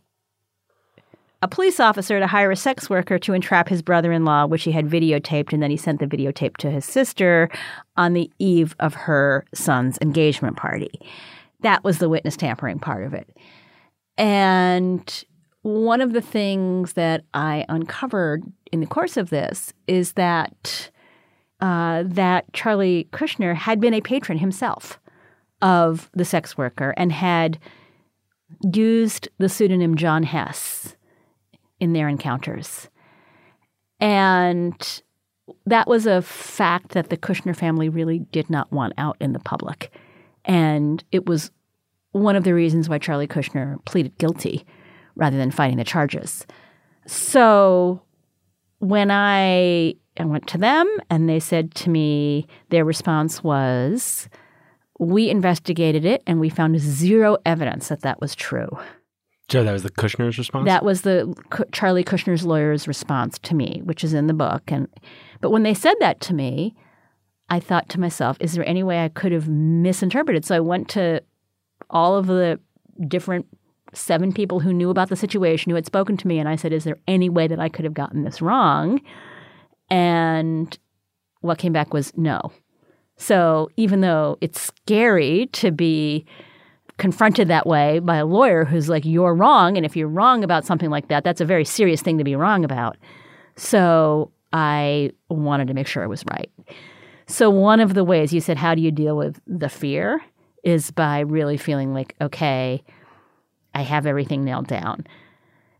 [1.40, 4.64] a police officer to hire a sex worker to entrap his brother in law, which
[4.64, 7.48] he had videotaped, and then he sent the videotape to his sister
[7.96, 10.90] on the eve of her son's engagement party.
[11.60, 13.28] That was the witness tampering part of it.
[14.16, 15.24] And
[15.68, 20.90] one of the things that I uncovered in the course of this is that
[21.60, 24.98] uh, that Charlie Kushner had been a patron himself
[25.60, 27.58] of the sex worker and had
[28.72, 30.96] used the pseudonym John Hess
[31.80, 32.88] in their encounters.
[34.00, 35.02] And
[35.66, 39.40] that was a fact that the Kushner family really did not want out in the
[39.40, 39.92] public.
[40.46, 41.50] And it was
[42.12, 44.64] one of the reasons why Charlie Kushner pleaded guilty
[45.18, 46.46] rather than fighting the charges.
[47.06, 48.00] So
[48.78, 54.28] when I, I went to them and they said to me, their response was,
[54.98, 58.68] we investigated it and we found zero evidence that that was true.
[59.48, 60.66] Joe, that was the Kushner's response.
[60.66, 61.34] That was the
[61.72, 64.62] Charlie Kushner's lawyer's response to me, which is in the book.
[64.68, 64.88] And
[65.40, 66.74] but when they said that to me,
[67.48, 70.44] I thought to myself, is there any way I could have misinterpreted?
[70.44, 71.22] So I went to
[71.88, 72.60] all of the
[73.06, 73.46] different
[73.94, 76.72] seven people who knew about the situation, who had spoken to me, and I said,
[76.72, 79.00] is there any way that I could have gotten this wrong?
[79.90, 80.78] And
[81.40, 82.52] what came back was no.
[83.16, 86.26] So even though it's scary to be
[86.98, 89.76] confronted that way by a lawyer who's like, you're wrong.
[89.76, 92.36] And if you're wrong about something like that, that's a very serious thing to be
[92.36, 92.96] wrong about.
[93.56, 96.50] So I wanted to make sure I was right.
[97.26, 100.20] So one of the ways you said, how do you deal with the fear?
[100.64, 102.82] Is by really feeling like, okay,
[103.78, 105.06] I have everything nailed down.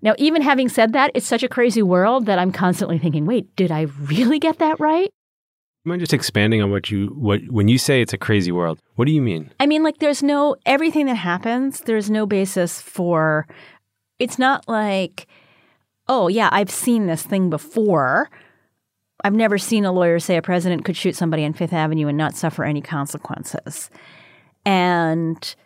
[0.03, 3.55] Now, even having said that, it's such a crazy world that I'm constantly thinking, wait,
[3.57, 5.11] did I really get that right?
[5.85, 8.79] Mind just expanding on what you what when you say it's a crazy world?
[8.95, 9.51] What do you mean?
[9.59, 11.81] I mean, like, there's no everything that happens.
[11.81, 13.49] There's no basis for.
[14.21, 15.27] It's not like,
[16.07, 18.31] oh yeah, I've seen this thing before.
[19.25, 22.19] I've never seen a lawyer say a president could shoot somebody on Fifth Avenue and
[22.19, 23.91] not suffer any consequences,
[24.65, 25.57] and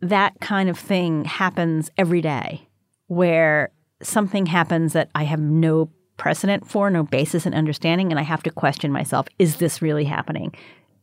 [0.00, 2.68] that kind of thing happens every day,
[3.06, 3.70] where
[4.02, 8.42] something happens that I have no precedent for, no basis in understanding, and I have
[8.44, 10.54] to question myself is this really happening?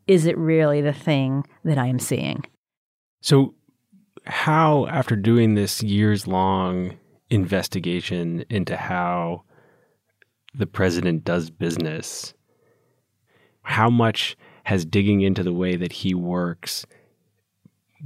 [0.08, 2.46] Is it really the thing that I am seeing?
[3.22, 3.56] So,
[4.26, 6.98] how, after doing this years long
[7.30, 9.44] investigation into how
[10.54, 12.34] the president does business,
[13.64, 16.86] how much has digging into the way that he works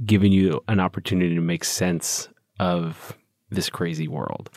[0.04, 2.28] given you an opportunity to make sense
[2.60, 3.16] of
[3.50, 4.50] this crazy world?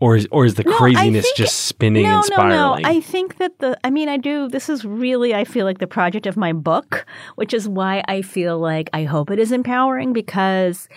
[0.00, 2.82] or is or is the No, craziness think- just spinning no, and spiraling?
[2.84, 5.64] No, no, I think that the, I mean, I do, this is really, I feel
[5.66, 7.04] like the project of my book,
[7.34, 10.88] which is why I feel like I hope it is empowering because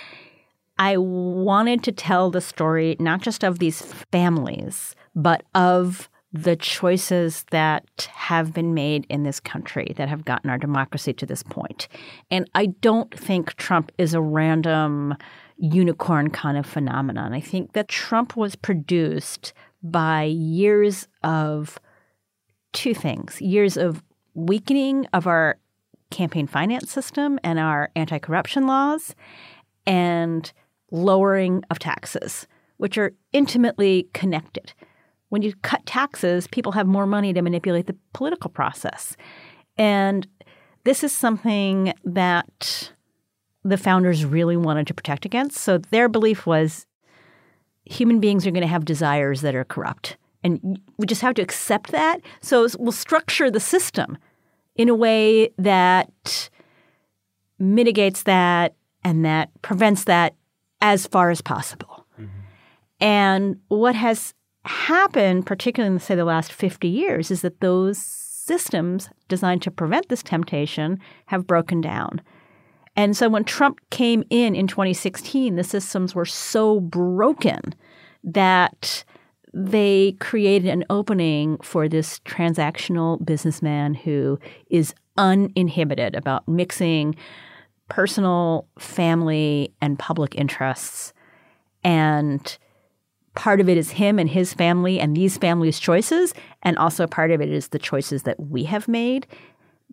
[0.77, 3.81] I wanted to tell the story not just of these
[4.12, 10.50] families, but of the choices that have been made in this country that have gotten
[10.50, 11.88] our democracy to this point.
[12.30, 15.15] And I don't think Trump is a random
[15.58, 17.34] unicorn kind of phenomenon.
[17.34, 21.80] I think that Trump was produced by years of
[22.74, 24.02] two things years of
[24.34, 25.58] weakening of our
[26.12, 29.15] campaign finance system and our anti corruption laws,
[29.88, 30.52] and
[30.91, 34.74] lowering of taxes, which are intimately connected.
[35.32, 39.15] When you cut taxes, people have more money to manipulate the political process.
[39.78, 40.28] And
[40.84, 42.91] this is something that
[43.63, 45.58] the founders really wanted to protect against.
[45.60, 46.86] So their belief was
[47.86, 50.17] human beings are going to have desires that are corrupt.
[50.44, 52.20] And we just have to accept that.
[52.41, 54.17] So we'll structure the system
[54.76, 56.50] in a way that
[57.58, 60.36] mitigates that and that prevents that
[60.82, 62.06] as far as possible.
[62.20, 62.39] Mm-hmm.
[63.00, 64.34] And what has
[64.65, 70.10] happened, particularly in, say, the last 50 years, is that those systems designed to prevent
[70.10, 72.21] this temptation have broken down.
[72.95, 77.74] And so when Trump came in in 2016, the systems were so broken
[78.24, 79.04] that
[79.54, 87.15] they created an opening for this transactional businessman who is uninhibited about mixing
[87.89, 91.13] personal, family, and public interests.
[91.84, 92.58] And
[93.36, 97.32] part of it is him and his family and these families' choices, and also part
[97.32, 99.28] of it is the choices that we have made.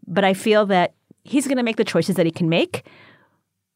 [0.06, 2.86] But I feel that he's going to make the choices that he can make,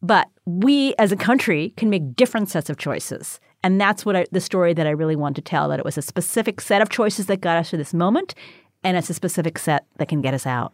[0.00, 3.38] but we as a country can make different sets of choices.
[3.62, 5.96] And that's what I, the story that I really want to tell that it was
[5.96, 8.34] a specific set of choices that got us to this moment,
[8.82, 10.72] and it's a specific set that can get us out.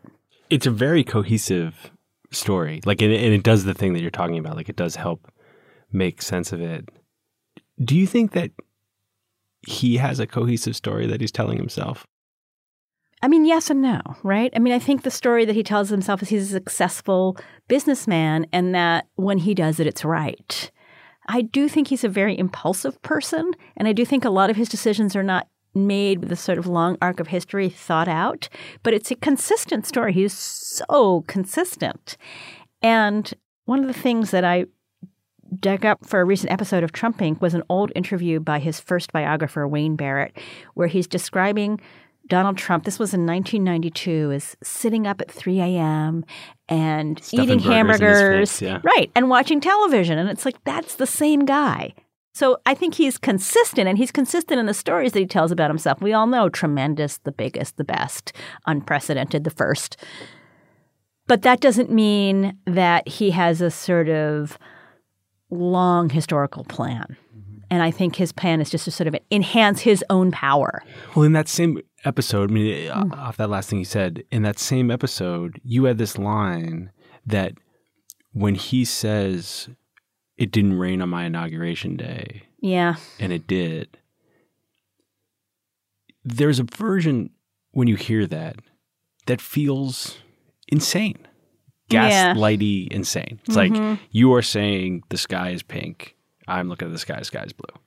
[0.51, 1.91] it's a very cohesive
[2.31, 2.81] story.
[2.85, 4.57] Like, and, and it does the thing that you're talking about.
[4.57, 5.31] Like, it does help
[5.93, 6.89] make sense of it.
[7.83, 8.51] Do you think that
[9.69, 12.07] he has a cohesive story that he's telling himself?
[13.21, 14.53] I mean, yes and no, right?
[14.55, 18.47] I mean, I think the story that he tells himself is he's a successful businessman
[18.53, 20.71] and that when he does it, it's right.
[21.27, 24.57] I do think he's a very impulsive person, and I do think a lot of
[24.57, 28.49] his decisions are not made with a sort of long arc of history thought out,
[28.83, 30.13] but it's a consistent story.
[30.13, 32.17] He's so consistent.
[32.81, 33.33] And
[33.67, 34.65] one of the things that I
[35.61, 37.41] dug up for a recent episode of Trump Inc.
[37.41, 40.37] was an old interview by his first biographer, Wayne Barrett,
[40.75, 41.81] where he's describing
[42.29, 46.25] Donald Trump, this was in 1992, is sitting up at 3 a.m.
[46.69, 48.51] and Stuffing eating burgers in his hamburgers.
[48.51, 48.81] face, yeah.
[48.85, 49.11] Right.
[49.15, 50.19] And watching television.
[50.19, 51.95] And it's like, that's the same guy.
[52.35, 55.71] So I think he's consistent, and he's consistent in the stories that he tells about
[55.71, 56.01] himself.
[56.01, 58.33] We all know tremendous, the biggest, the best,
[58.67, 59.97] unprecedented, the first.
[61.27, 64.59] But that doesn't mean that he has a sort of
[65.51, 67.17] long historical plan.
[67.71, 70.83] And I think his plan is just to sort of enhance his own power.
[71.15, 74.43] Well, in that same episode, I mean, uh, off that last thing you said, in
[74.43, 76.91] that same episode, you had this line
[77.27, 77.53] that
[78.33, 79.69] when he says,
[80.39, 82.95] it didn't rain on my inauguration day, Yeah.
[83.21, 83.99] and it did.
[86.25, 87.31] There's a version
[87.73, 88.57] when you hear that
[89.27, 90.19] that feels
[90.69, 91.19] insane,
[91.91, 92.35] Yeah.
[92.35, 93.41] gaslighty insane.
[93.47, 93.91] It's Mhm.
[93.91, 96.15] like you are saying the sky is pink.
[96.47, 97.81] I'm looking at the sky, the sky is blue.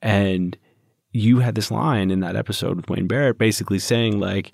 [0.00, 0.56] And
[1.12, 4.52] you had this line in that episode with Wayne Barrett basically saying, like,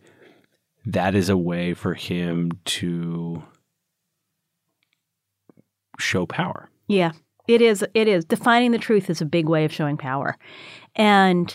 [0.85, 3.43] that is a way for him to
[5.99, 6.69] show power.
[6.87, 7.13] Yeah,
[7.47, 7.85] it is.
[7.95, 8.25] It is.
[8.25, 10.37] Defining the truth is a big way of showing power.
[10.97, 11.55] And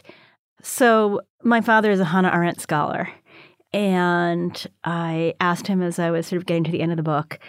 [0.61, 3.09] so my father is a Hannah Arendt scholar.
[3.73, 7.03] And I asked him as I was sort of getting to the end of the
[7.03, 7.39] book,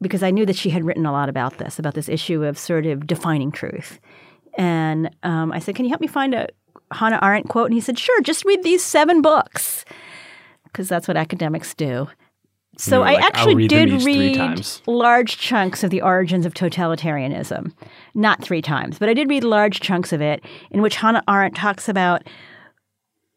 [0.00, 2.58] because I knew that she had written a lot about this, about this issue of
[2.58, 3.98] sort of defining truth.
[4.58, 6.48] And um, I said, Can you help me find a
[6.92, 7.66] Hannah Arendt quote?
[7.66, 9.84] And he said, Sure, just read these seven books,
[10.64, 12.08] because that's what academics do.
[12.78, 17.72] So I like, "I'll actually read did read large chunks of the origins of totalitarianism,
[18.14, 21.56] not three times, but I did read large chunks of it in which Hannah Arendt
[21.56, 22.26] talks about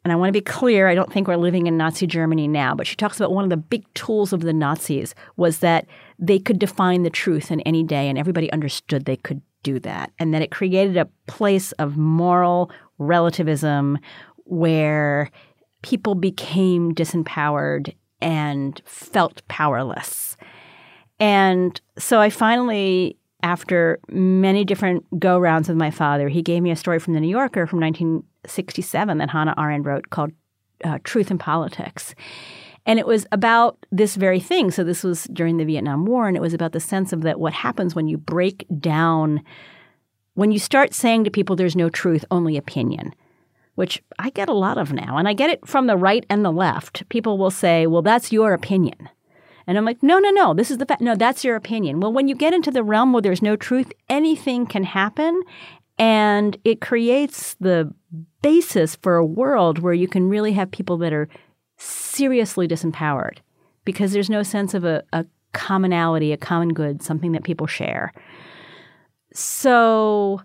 [0.09, 2.73] and I want to be clear, I don't think we're living in Nazi Germany now,
[2.73, 5.85] but she talks about one of the big tools of the Nazis was that
[6.17, 10.11] they could define the truth in any day, and everybody understood they could do that.
[10.17, 13.99] And that it created a place of moral relativism
[14.45, 15.29] where
[15.83, 20.37] people became disempowered and felt powerless.
[21.19, 26.71] And so I finally, after many different go rounds with my father, he gave me
[26.71, 30.31] a story from the New Yorker from 1967 that Hannah Arendt wrote called
[30.83, 32.15] uh, Truth in Politics.
[32.85, 34.71] And it was about this very thing.
[34.71, 37.39] So this was during the Vietnam War, and it was about the sense of that
[37.39, 39.43] what happens when you break down,
[40.33, 43.13] when you start saying to people there's no truth, only opinion
[43.79, 45.15] which I get a lot of now.
[45.15, 47.07] And I get it from the right and the left.
[47.07, 49.07] People will say, well, that's your opinion.
[49.69, 50.99] And I'm like, no, no, no, this is the fact.
[50.99, 51.99] No, that's your opinion.
[51.99, 55.43] Well, when you get into the realm where there's no truth, anything can happen.
[55.99, 57.93] And it creates the
[58.41, 61.29] basis for a world where you can really have people that are
[61.77, 63.37] seriously disempowered
[63.85, 68.11] because there's no sense of a, a commonality, a common good, something that people share.
[69.35, 70.41] So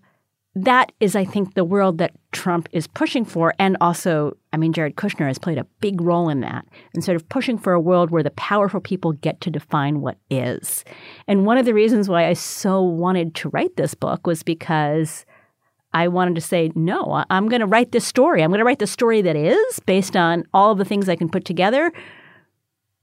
[0.56, 3.54] that is, I think, the world that Trump is pushing for.
[3.58, 7.16] And also, I mean, Jared Kushner has played a big role in that and sort
[7.16, 10.84] of pushing for a world where the powerful people get to define what is.
[11.26, 15.26] And one of the reasons why I so wanted to write this book was because
[15.92, 18.42] I wanted to say, no, I'm going to write this story.
[18.42, 21.16] I'm going to write the story that is based on all of the things I
[21.16, 21.92] can put together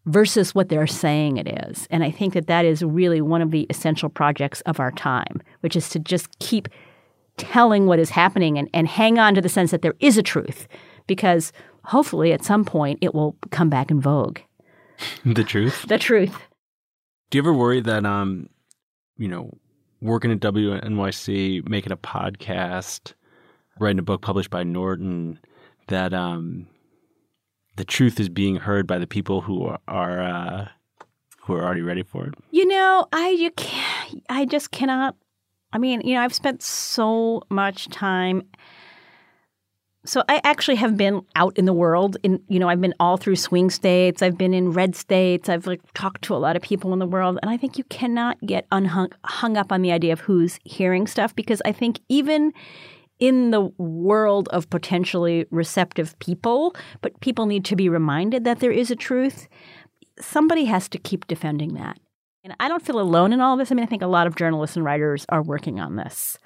[0.06, 1.88] versus what they're saying it is.
[1.90, 5.42] And I think that that is really one of the essential projects of our time,
[5.62, 6.68] which is to just keep
[7.38, 10.24] telling what is happening and, and hang on to the sense that there is a
[10.24, 10.68] truth
[11.08, 11.52] because
[11.86, 14.40] hopefully at some point it will come back in vogue.
[15.26, 15.86] the truth.
[15.88, 16.38] The truth.
[17.30, 18.50] Do you ever worry that um,
[19.18, 19.52] you know,
[20.02, 23.14] working at WNYC, making a podcast,
[23.80, 25.40] writing a book published by Norton,
[25.88, 26.68] that um,
[27.78, 30.68] the truth is being heard by the people who are, are uh,
[31.44, 32.34] who are already ready for it?
[32.50, 35.16] You know, I you can't, I just cannot.
[35.74, 38.44] I mean, you know, I've spent so much time.
[40.04, 42.18] So I actually have been out in the world.
[42.24, 44.22] In you know, I've been all through swing states.
[44.22, 45.48] I've been in red states.
[45.48, 47.84] I've like talked to a lot of people in the world, and I think you
[47.86, 52.00] cannot get unhung hung up on the idea of who's hearing stuff because I think
[52.10, 52.52] even
[53.20, 58.72] in the world of potentially receptive people, but people need to be reminded that there
[58.72, 59.48] is a truth.
[60.20, 62.00] Somebody has to keep defending that.
[62.44, 63.72] And I don't feel alone in all of this.
[63.72, 66.38] I mean, I think a lot of journalists and writers are working on this.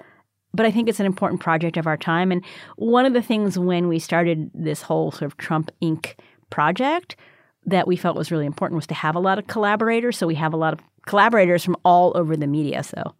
[0.52, 2.30] But I think it's an important project of our time.
[2.32, 2.44] And
[2.76, 6.14] one of the things when we started this whole sort of Trump Inc.
[6.50, 7.16] project
[7.64, 10.16] that we felt was really important was to have a lot of collaborators.
[10.18, 12.82] So we have a lot of collaborators from all over the media.
[12.82, 13.14] So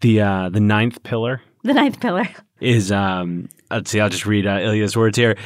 [0.00, 2.28] The uh, the ninth pillar the ninth pillar.
[2.60, 4.00] is um, let's see.
[4.00, 5.36] I'll just read uh, Ilya's words here.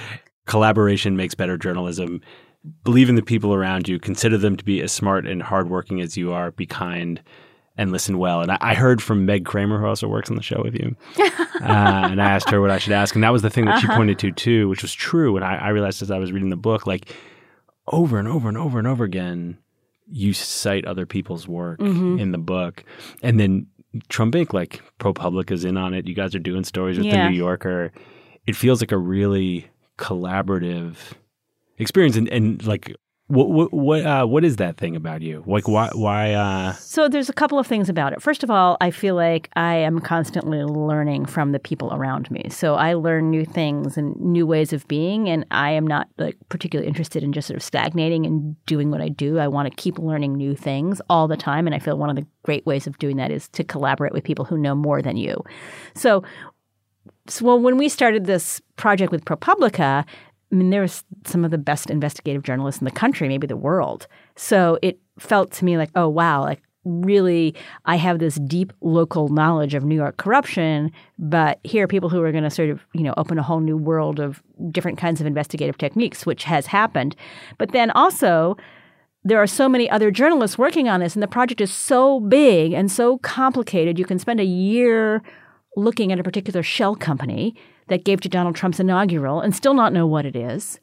[0.47, 2.21] Collaboration makes better journalism.
[2.85, 3.99] Believe in the people around you.
[3.99, 6.51] Consider them to be as smart and hardworking as you are.
[6.51, 7.21] Be kind
[7.79, 8.41] and listen well.
[8.41, 10.97] And I, I heard from Meg Kramer, who also works on the show with you,
[11.19, 11.29] uh,
[11.61, 13.87] and I asked her what I should ask, and that was the thing that she
[13.87, 15.37] pointed to too, which was true.
[15.37, 17.15] And I, I realized as I was reading the book, like
[17.87, 19.59] over and over and over and over again,
[20.09, 22.83] you cite other people's work in the book,
[23.23, 23.67] and then
[24.09, 24.53] Trump Inc.
[24.53, 26.07] like ProPublica is in on it.
[26.07, 27.25] You guys are doing stories with Yeah.
[27.25, 27.93] the New Yorker.
[28.47, 30.97] It feels like a really collaborative
[31.79, 32.95] experience, and, and like
[33.29, 35.43] what what what, uh, what is that thing about you?
[35.47, 38.23] Like why why uh, So there's a couple of things about it.
[38.23, 42.49] First of all, I feel like I am constantly learning from the people around me.
[42.51, 46.37] So I learn new things and new ways of being, and I am not like
[46.49, 49.41] particularly interested in just sort of stagnating and doing what I do.
[49.41, 52.17] I want to keep learning new things all the time, and I feel one of
[52.17, 55.17] the great ways of doing that is to collaborate with people who know more than
[55.17, 55.43] you.
[55.95, 56.23] So,
[57.27, 60.05] so when we started this project with ProPublica,
[60.53, 63.57] I mean, there was some of the best investigative journalists in the country, maybe the
[63.57, 64.07] world.
[64.37, 69.29] So it felt to me like, oh, wow, like really, I have this deep local
[69.29, 72.87] knowledge of New York corruption, but here are people who are going to sort of,
[72.95, 74.41] you know, open a whole new world of
[74.71, 77.17] different kinds of investigative techniques, which has happened.
[77.59, 78.57] But then also,
[79.25, 82.73] there are so many other journalists working on this, and the project is so big
[82.73, 83.99] and so complicated.
[83.99, 85.23] You can spend a year
[85.77, 87.57] looking at a particular shell company
[87.89, 90.81] that gave to Donald Trump's inaugural and still not know what it is.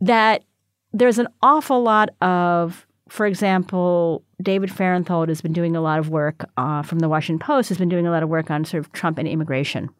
[0.00, 0.44] that
[0.92, 6.08] there's an awful lot of, for example, David Fahrenthold has been doing a lot of
[6.08, 8.84] work uh, from the Washington Post, has been doing a lot of work on sort
[8.84, 9.90] of Trump and immigration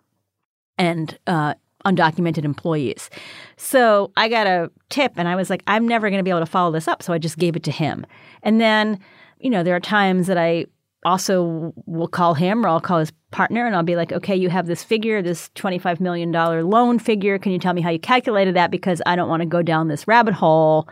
[0.79, 1.55] and uh,
[1.85, 3.11] undocumented employees.
[3.57, 6.41] So I got a tip and I was like, I'm never going to be able
[6.41, 7.03] to follow this up.
[7.03, 8.07] So I just gave it to him.
[8.43, 9.01] And then,
[9.41, 10.67] you know, there are times that I
[11.05, 14.49] also will call him or I'll call his partner and I'll be like, okay, you
[14.49, 17.37] have this figure, this $25 million loan figure.
[17.39, 18.71] Can you tell me how you calculated that?
[18.71, 20.89] Because I don't want to go down this rabbit hole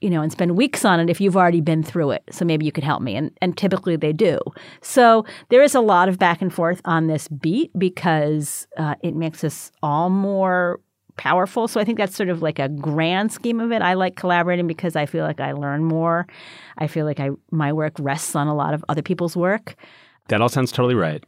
[0.00, 2.22] you know, and spend weeks on it if you've already been through it.
[2.30, 3.16] So maybe you could help me.
[3.16, 4.38] And and typically they do.
[4.80, 9.16] So there is a lot of back and forth on this beat because uh, it
[9.16, 10.78] makes us all more
[11.16, 11.66] powerful.
[11.66, 13.82] So I think that's sort of like a grand scheme of it.
[13.82, 16.28] I like collaborating because I feel like I learn more.
[16.78, 19.74] I feel like I my work rests on a lot of other people's work.
[20.28, 21.24] That all sounds totally right.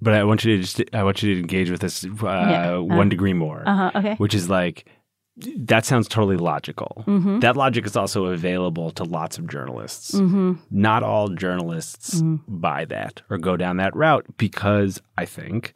[0.00, 2.74] But I want you to just I want you to engage with this uh, yeah.
[2.74, 3.62] uh, one degree more.
[3.66, 4.14] Uh-huh, okay.
[4.16, 4.86] Which is like
[5.56, 7.04] that sounds totally logical.
[7.06, 7.40] Mm-hmm.
[7.40, 10.12] That logic is also available to lots of journalists.
[10.12, 10.54] Mm-hmm.
[10.70, 12.36] Not all journalists mm-hmm.
[12.60, 15.74] buy that or go down that route because I think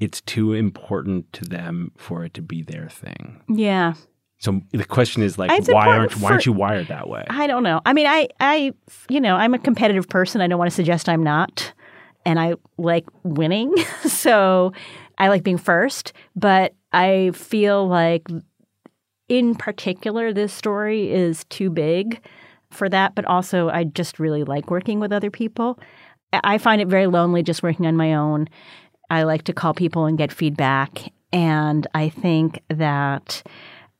[0.00, 3.42] it's too important to them for it to be their thing.
[3.48, 3.94] Yeah.
[4.38, 7.24] So the question is like, it's why aren't why aren't you wired that way?
[7.30, 7.80] I don't know.
[7.86, 8.74] I mean, I I
[9.08, 10.40] you know I'm a competitive person.
[10.40, 11.72] I don't want to suggest I'm not,
[12.24, 13.74] and I like winning.
[14.06, 14.72] so
[15.18, 18.26] I like being first, but I feel like
[19.28, 22.20] in particular, this story is too big
[22.70, 25.78] for that, but also I just really like working with other people.
[26.32, 28.48] I find it very lonely just working on my own.
[29.10, 31.12] I like to call people and get feedback.
[31.32, 33.42] And I think that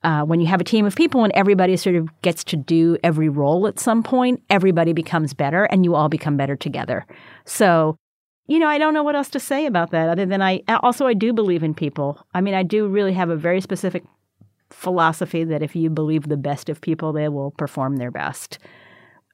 [0.03, 2.97] uh, when you have a team of people and everybody sort of gets to do
[3.03, 7.07] every role at some point, everybody becomes better and you all become better together.
[7.47, 7.97] So,
[8.47, 11.07] you know, I don't know what else to say about that other than I also
[11.07, 12.25] I do believe in people.
[12.35, 14.05] I mean, I do really have a very specific
[14.71, 18.59] philosophy that if you believe the best of people, they will perform their best.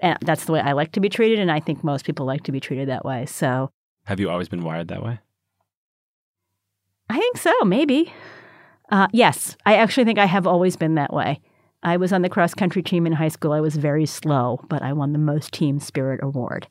[0.00, 2.44] And that's the way I like to be treated, and I think most people like
[2.44, 3.26] to be treated that way.
[3.26, 3.70] So,
[4.04, 5.20] have you always been wired that way?
[7.08, 8.12] I think so, maybe.
[8.90, 11.40] Uh, yes, I actually think I have always been that way.
[11.82, 13.52] I was on the cross country team in high school.
[13.52, 16.66] I was very slow, but I won the most team spirit award.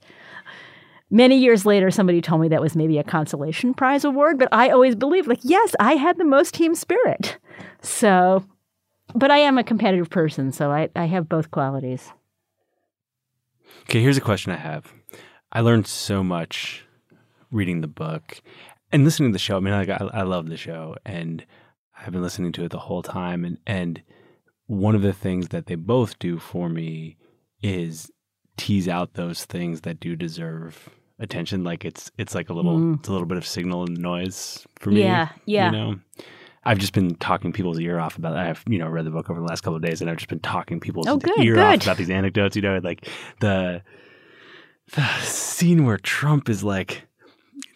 [1.12, 4.70] Many years later, somebody told me that was maybe a consolation prize award, but I
[4.70, 7.38] always believed, like, yes, I had the most team spirit.
[7.82, 8.46] So
[9.14, 12.12] but I am a competitive person, so I, I have both qualities.
[13.84, 14.94] Okay, here's a question I have.
[15.52, 16.86] I learned so much
[17.52, 18.42] reading the book
[18.92, 19.58] and listening to the show.
[19.58, 21.46] I mean, like, I, I love the show, and
[21.98, 23.44] I've been listening to it the whole time.
[23.46, 24.04] And and
[24.68, 27.18] one of the things that they both do for me
[27.62, 28.12] is
[28.58, 30.90] tease out those things that do deserve
[31.20, 31.64] attention.
[31.64, 33.00] Like it's it's like a little mm.
[33.00, 35.02] it's a little bit of signal and noise for me.
[35.02, 35.66] Yeah, yeah.
[35.66, 35.96] You know.
[36.66, 38.36] I've just been talking people's ear off about.
[38.36, 40.30] I've you know read the book over the last couple of days, and I've just
[40.30, 41.64] been talking people's oh, good, ear good.
[41.64, 42.56] off about these anecdotes.
[42.56, 43.08] You know, like
[43.40, 43.82] the
[44.94, 47.08] the scene where Trump is like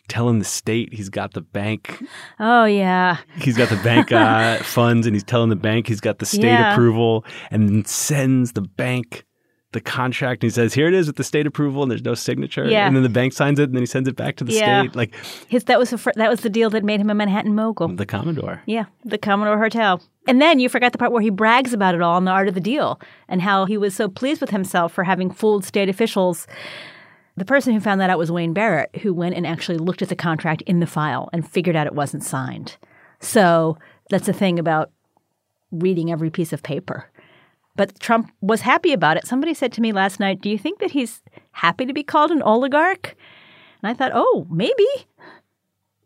[0.10, 2.04] telling the state he's got the bank.
[2.40, 6.20] Oh yeah, he's got the bank uh, funds, and he's telling the bank he's got
[6.20, 6.74] the state yeah.
[6.74, 9.26] approval, and sends the bank
[9.74, 12.14] the contract and he says, "Here it is with the state approval," and there's no
[12.14, 12.66] signature.
[12.66, 12.88] Yeah.
[12.88, 14.82] And then the bank signs it, and then he sends it back to the yeah.
[14.82, 14.96] state.
[14.96, 15.14] Like
[15.48, 17.90] his that was a, that was the deal that made him a Manhattan mogul.
[17.90, 18.62] The Commodore.
[18.66, 20.02] Yeah, the Commodore Hotel.
[20.26, 22.48] And then you forgot the part where he brags about it all in the art
[22.48, 25.90] of the deal and how he was so pleased with himself for having fooled state
[25.90, 26.48] officials.
[27.36, 30.10] The person who found that out was Wayne Barrett, who went and actually looked at
[30.10, 32.78] the contract in the file and figured out it wasn't signed.
[33.20, 33.78] So
[34.10, 34.92] that's the thing about
[35.72, 37.10] reading every piece of paper.
[37.76, 39.26] But Trump was happy about it.
[39.26, 41.22] Somebody said to me last night, Do you think that he's
[41.52, 43.16] happy to be called an oligarch?
[43.82, 44.88] And I thought, Oh, maybe.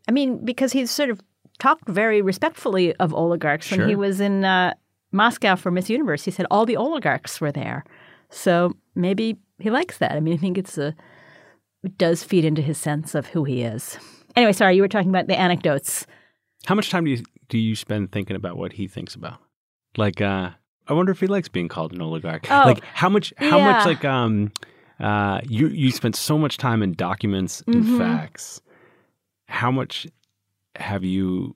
[0.07, 1.19] I mean, because he's sort of
[1.59, 3.79] talked very respectfully of oligarchs sure.
[3.79, 4.73] when he was in uh,
[5.11, 6.23] Moscow for Miss Universe.
[6.23, 7.83] He said all the oligarchs were there.
[8.29, 10.11] So maybe he likes that.
[10.11, 10.95] I mean, I think it's a
[11.83, 13.97] it does feed into his sense of who he is.
[14.35, 16.05] Anyway, sorry, you were talking about the anecdotes.
[16.65, 19.39] How much time do you do you spend thinking about what he thinks about?
[19.95, 20.51] Like, uh,
[20.89, 22.47] I wonder if he likes being called an oligarch.
[22.51, 23.71] Oh, like how much how yeah.
[23.73, 24.51] much like um
[24.99, 27.97] uh you you spent so much time in documents and Mhm.
[27.97, 28.61] facts.
[29.47, 30.07] How much
[30.75, 31.55] have you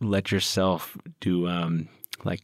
[0.00, 1.88] let yourself do um
[2.24, 2.40] like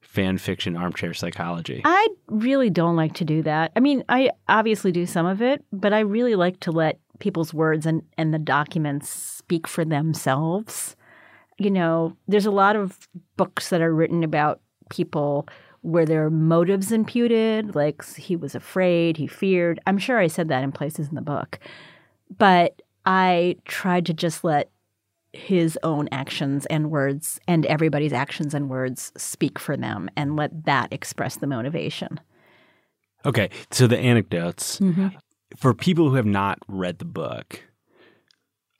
[0.00, 1.82] fan fiction armchair psychology?
[1.84, 3.72] I really don't like to do that.
[3.76, 7.54] I mean, I obviously do some of it, but I really like to let people's
[7.54, 10.96] words and, and the documents speak for themselves.
[11.58, 15.48] You know, there's a lot of books that are written about people
[15.82, 19.80] where there are motives imputed, like he was afraid, he feared.
[19.86, 21.58] I'm sure I said that in places in the book.
[22.36, 24.70] But I tried to just let
[25.32, 30.64] his own actions and words and everybody's actions and words speak for them and let
[30.64, 32.20] that express the motivation.
[33.24, 35.08] Okay, so the anecdotes mm-hmm.
[35.56, 37.62] for people who have not read the book.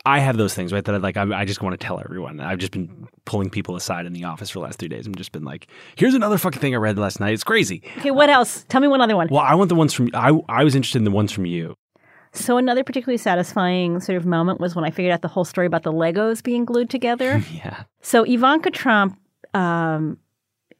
[0.06, 1.16] I have those things right that I like.
[1.16, 2.40] I, I just want to tell everyone.
[2.40, 5.06] I've just been pulling people aside in the office for the last three days.
[5.06, 7.34] I've just been like, "Here's another fucking thing I read last night.
[7.34, 8.64] It's crazy." Okay, what else?
[8.68, 9.28] Tell me one other one.
[9.30, 10.08] Well, I want the ones from.
[10.14, 11.76] I I was interested in the ones from you.
[12.32, 15.66] So another particularly satisfying sort of moment was when I figured out the whole story
[15.66, 17.42] about the Legos being glued together.
[17.52, 17.82] Yeah.
[18.02, 19.18] so Ivanka Trump,
[19.52, 20.16] um,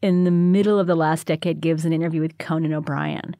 [0.00, 3.34] in the middle of the last decade, gives an interview with Conan O'Brien,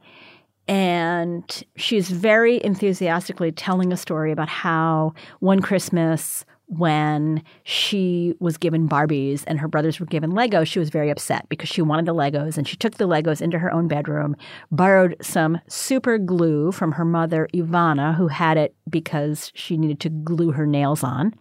[0.71, 6.47] and she's very enthusiastically telling a story about how one Christmas.
[6.73, 11.49] When she was given Barbies and her brothers were given Legos, she was very upset
[11.49, 14.37] because she wanted the Legos and she took the Legos into her own bedroom,
[14.71, 20.11] borrowed some super glue from her mother, Ivana, who had it because she needed to
[20.11, 21.35] glue her nails on,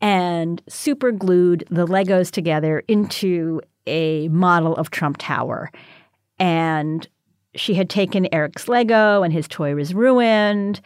[0.00, 5.72] and super glued the Legos together into a model of Trump Tower.
[6.38, 7.08] And
[7.56, 10.80] she had taken Eric's Lego and his toy was ruined.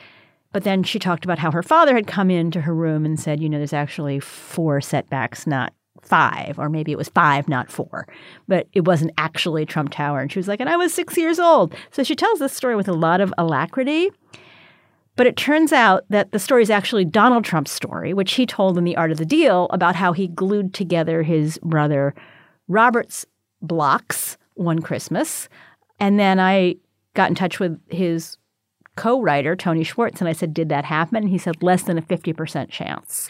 [0.52, 3.40] But then she talked about how her father had come into her room and said,
[3.40, 8.08] you know, there's actually four setbacks, not five, or maybe it was five, not four.
[8.48, 10.20] But it wasn't actually Trump Tower.
[10.20, 11.74] And she was like, and I was six years old.
[11.92, 14.10] So she tells this story with a lot of alacrity.
[15.16, 18.78] But it turns out that the story is actually Donald Trump's story, which he told
[18.78, 22.14] in The Art of the Deal about how he glued together his brother
[22.68, 23.26] Robert's
[23.60, 25.48] blocks one Christmas.
[26.00, 26.76] And then I
[27.14, 28.38] got in touch with his
[28.96, 31.16] co writer, Tony Schwartz, and I said, Did that happen?
[31.16, 33.28] And he said, Less than a 50% chance.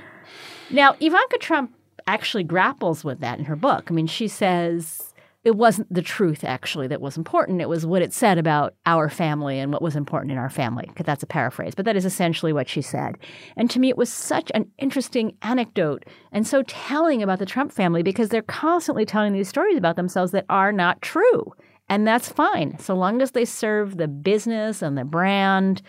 [0.70, 1.74] now, Ivanka Trump
[2.06, 3.86] actually grapples with that in her book.
[3.88, 5.12] I mean, she says
[5.44, 7.60] it wasn't the truth actually that was important.
[7.60, 10.88] It was what it said about our family and what was important in our family.
[10.96, 13.18] That's a paraphrase, but that is essentially what she said.
[13.56, 17.72] And to me, it was such an interesting anecdote and so telling about the Trump
[17.72, 21.52] family because they're constantly telling these stories about themselves that are not true.
[21.92, 25.82] And that's fine, so long as they serve the business and the brand.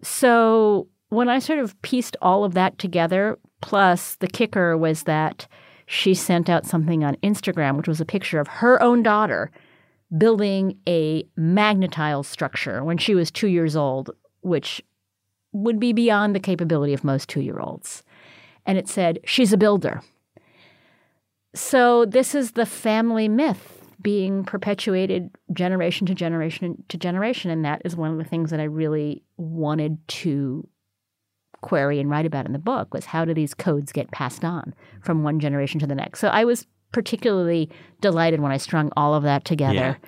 [0.00, 5.46] So when I sort of pieced all of that together, plus the kicker was that
[5.84, 9.50] she sent out something on Instagram, which was a picture of her own daughter
[10.16, 14.10] building a magnetile structure when she was two years old,
[14.40, 14.80] which
[15.52, 18.02] would be beyond the capability of most two year olds.
[18.64, 20.00] And it said, She's a builder.
[21.54, 23.77] So this is the family myth
[24.08, 27.50] being perpetuated generation to generation to generation.
[27.50, 30.66] And that is one of the things that I really wanted to
[31.60, 34.72] query and write about in the book was how do these codes get passed on
[35.02, 36.20] from one generation to the next.
[36.20, 37.68] So I was particularly
[38.00, 39.98] delighted when I strung all of that together.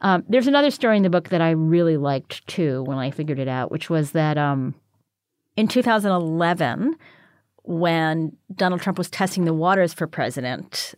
[0.00, 3.38] Um, there's another story in the book that I really liked too when I figured
[3.38, 4.74] it out, which was that um,
[5.58, 6.96] in 2011,
[7.64, 10.94] when Donald Trump was testing the waters for president,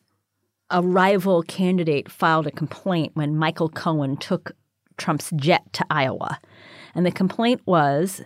[0.70, 4.52] a rival candidate filed a complaint when Michael Cohen took
[4.96, 6.40] Trump's jet to Iowa.
[6.94, 8.22] And the complaint was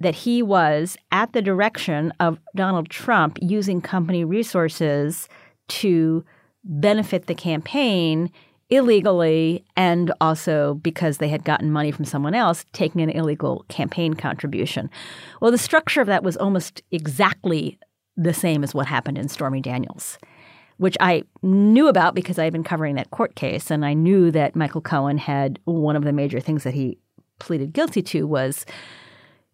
[0.00, 5.28] that he was at the direction of Donald Trump using company resources
[5.68, 6.24] to
[6.64, 8.30] benefit the campaign
[8.68, 14.14] illegally and also because they had gotten money from someone else taking an illegal campaign
[14.14, 14.90] contribution.
[15.40, 17.78] Well, the structure of that was almost exactly
[18.16, 20.18] the same as what happened in Stormy Daniels,
[20.78, 24.30] which I knew about because I had been covering that court case and I knew
[24.30, 26.98] that Michael Cohen had one of the major things that he
[27.38, 28.66] pleaded guilty to was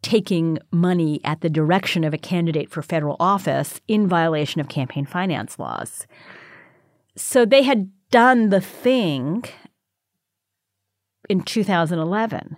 [0.03, 5.07] taking money at the direction of a candidate for federal office in violation of campaign
[5.07, 6.07] finance laws.
[7.17, 9.45] So they had done the thing
[11.29, 12.57] in 2011.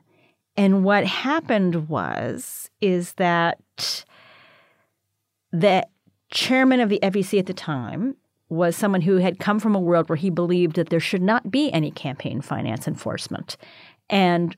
[0.56, 4.04] And what happened was is that
[5.52, 5.86] the
[6.30, 8.16] chairman of the FEC at the time
[8.54, 11.50] was someone who had come from a world where he believed that there should not
[11.50, 13.56] be any campaign finance enforcement
[14.08, 14.56] and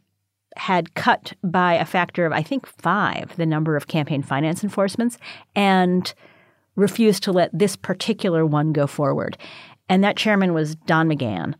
[0.57, 5.19] had cut by a factor of, I think, five the number of campaign finance enforcements
[5.55, 6.13] and
[6.77, 9.37] refused to let this particular one go forward.
[9.89, 11.55] And that chairman was Don McGahn,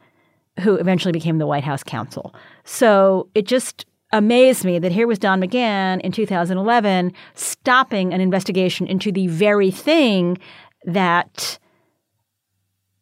[0.61, 2.35] who eventually became the White House counsel.
[2.65, 8.87] So it just amazed me that here was Don McGahn in 2011 stopping an investigation
[8.87, 10.39] into the very thing
[10.85, 11.59] that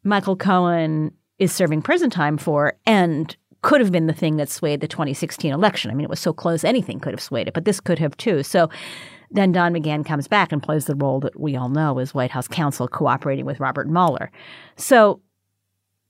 [0.05, 4.79] Michael Cohen is serving prison time for and could have been the thing that swayed
[4.79, 5.89] the 2016 election.
[5.89, 8.15] I mean, it was so close, anything could have swayed it, but this could have
[8.15, 8.43] too.
[8.43, 8.69] So
[9.31, 12.29] then Don McGahn comes back and plays the role that we all know as White
[12.29, 14.31] House counsel cooperating with Robert Mueller.
[14.75, 15.21] So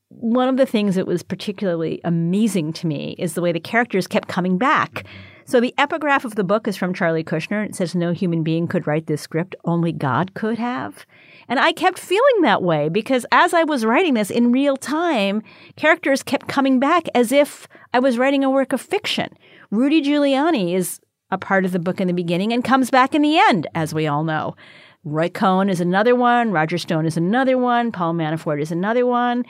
[0.09, 4.07] one of the things that was particularly amazing to me is the way the characters
[4.07, 5.05] kept coming back.
[5.45, 7.65] So the epigraph of the book is from Charlie Kushner.
[7.65, 11.05] It says, No human being could write this script, only God could have.
[11.47, 15.43] And I kept feeling that way because as I was writing this in real time,
[15.75, 19.29] characters kept coming back as if I was writing a work of fiction.
[19.71, 20.99] Rudy Giuliani is
[21.31, 23.93] a part of the book in the beginning and comes back in the end, as
[23.93, 24.55] we all know.
[25.03, 29.45] Roy Cohn is another one, Roger Stone is another one, Paul Manafort is another one.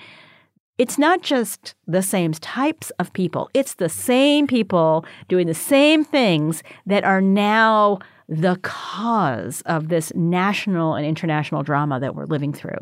[0.77, 6.03] It's not just the same types of people, it's the same people doing the same
[6.03, 12.53] things that are now the cause of this national and international drama that we're living
[12.53, 12.79] through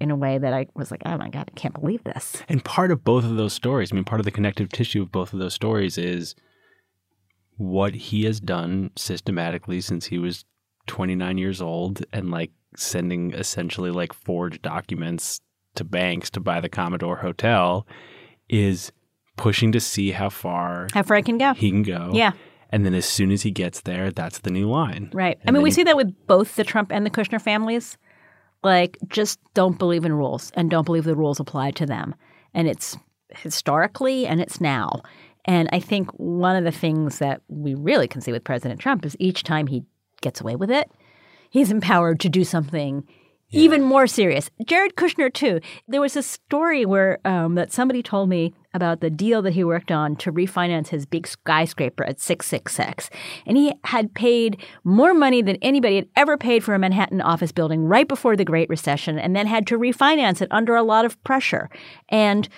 [0.00, 2.42] in a way that I was like, oh my God, I can't believe this.
[2.48, 5.12] And part of both of those stories, I mean, part of the connective tissue of
[5.12, 6.34] both of those stories is
[7.56, 10.44] what he has done systematically since he was
[10.86, 15.40] 29 years old and like sending essentially like forged documents
[15.74, 17.86] to banks to buy the Commodore Hotel
[18.48, 18.90] is
[19.36, 21.54] pushing to see how far how far I can go.
[21.54, 22.10] He can go.
[22.12, 22.32] Yeah.
[22.72, 25.10] And then as soon as he gets there, that's the new line.
[25.12, 25.38] Right.
[25.42, 27.98] And I mean, we see that with both the Trump and the Kushner families.
[28.64, 32.14] Like, just don't believe in rules and don't believe the rules apply to them.
[32.54, 32.96] And it's
[33.30, 35.02] historically and it's now.
[35.44, 39.04] And I think one of the things that we really can see with President Trump
[39.04, 39.84] is each time he
[40.20, 40.90] gets away with it,
[41.50, 43.06] he's empowered to do something
[43.52, 43.60] yeah.
[43.60, 44.50] even more serious.
[44.66, 45.60] Jared Kushner too.
[45.86, 49.62] There was a story where um, that somebody told me about the deal that he
[49.62, 53.10] worked on to refinance his big skyscraper at 666.
[53.46, 57.52] And he had paid more money than anybody had ever paid for a Manhattan office
[57.52, 61.04] building right before the Great Recession and then had to refinance it under a lot
[61.04, 61.68] of pressure.
[62.08, 62.48] And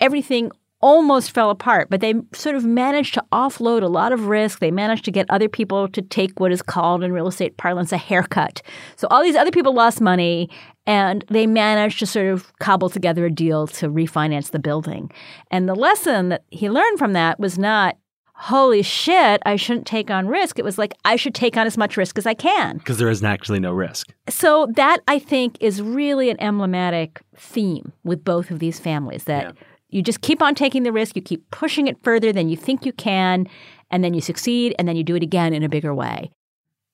[0.00, 0.50] everything
[0.82, 4.58] almost fell apart, but they sort of managed to offload a lot of risk.
[4.58, 7.92] They managed to get other people to take what is called in real estate parlance
[7.92, 8.60] a haircut.
[8.96, 10.50] So all these other people lost money
[10.86, 15.10] and they managed to sort of cobble together a deal to refinance the building.
[15.50, 17.96] And the lesson that he learned from that was not,
[18.34, 20.58] holy shit, I shouldn't take on risk.
[20.58, 22.78] It was like, I should take on as much risk as I can.
[22.78, 24.12] Because there isn't actually no risk.
[24.28, 29.44] So that, I think, is really an emblematic theme with both of these families that.
[29.44, 29.52] Yeah
[29.92, 32.84] you just keep on taking the risk, you keep pushing it further than you think
[32.84, 33.46] you can,
[33.90, 36.30] and then you succeed, and then you do it again in a bigger way.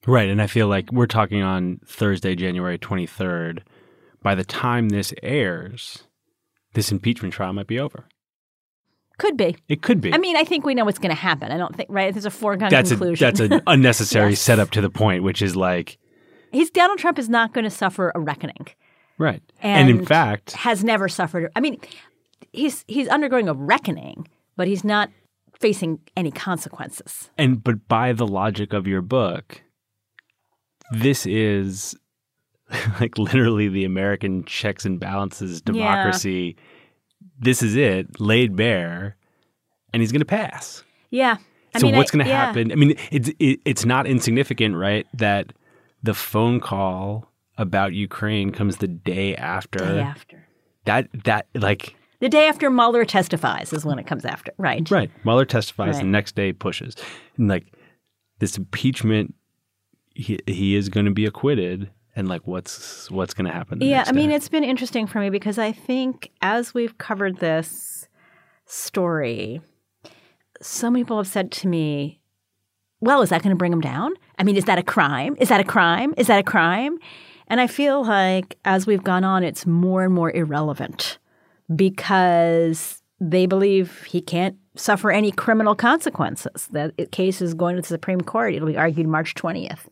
[0.06, 0.28] Right.
[0.28, 3.60] And I feel like we're talking on Thursday, January 23rd.
[4.22, 6.04] By the time this airs,
[6.74, 8.08] this impeachment trial might be over.
[9.18, 9.56] Could be.
[9.68, 10.14] It could be.
[10.14, 11.50] I mean, I think we know what's going to happen.
[11.50, 12.12] I don't think, right?
[12.12, 13.26] There's a foregone that's conclusion.
[13.26, 14.40] A, that's an unnecessary yes.
[14.40, 15.98] setup to the point, which is like.
[16.52, 18.68] He's Donald Trump is not going to suffer a reckoning.
[19.18, 19.42] Right.
[19.60, 21.50] And, and in fact, has never suffered.
[21.56, 21.78] I mean,
[22.52, 25.10] he's he's undergoing a reckoning, but he's not
[25.58, 27.30] facing any consequences.
[27.36, 29.62] And but by the logic of your book,
[30.92, 31.96] this is
[33.00, 36.56] like literally the American checks and balances democracy.
[36.56, 36.64] Yeah.
[37.40, 39.16] This is it, laid bare,
[39.92, 40.82] and he's going to pass.
[41.10, 41.36] Yeah.
[41.74, 42.46] I so mean, what's going to yeah.
[42.46, 42.72] happen?
[42.72, 45.06] I mean, it's it, it's not insignificant, right?
[45.14, 45.52] That
[46.02, 49.78] the phone call about Ukraine comes the day after.
[49.78, 50.48] Day after.
[50.84, 54.88] That that like the day after Mueller testifies is when it comes after, right?
[54.90, 55.10] Right.
[55.24, 56.02] Mueller testifies, right.
[56.02, 56.96] the next day pushes.
[57.36, 57.72] And like
[58.40, 59.34] this impeachment,
[60.14, 61.90] he, he is going to be acquitted.
[62.16, 63.80] And like, what's what's going to happen?
[63.80, 64.16] yeah, I day?
[64.16, 68.08] mean, it's been interesting for me because I think as we've covered this
[68.66, 69.60] story,
[70.60, 72.20] some people have said to me,
[73.00, 74.14] "Well, is that going to bring him down?
[74.36, 75.36] I mean, is that a crime?
[75.38, 76.12] Is that a crime?
[76.16, 76.98] Is that a crime?"
[77.46, 81.18] And I feel like as we've gone on, it's more and more irrelevant
[81.74, 86.68] because they believe he can't suffer any criminal consequences.
[86.72, 88.54] That case is going to the Supreme Court.
[88.54, 89.86] It'll be argued March 20th.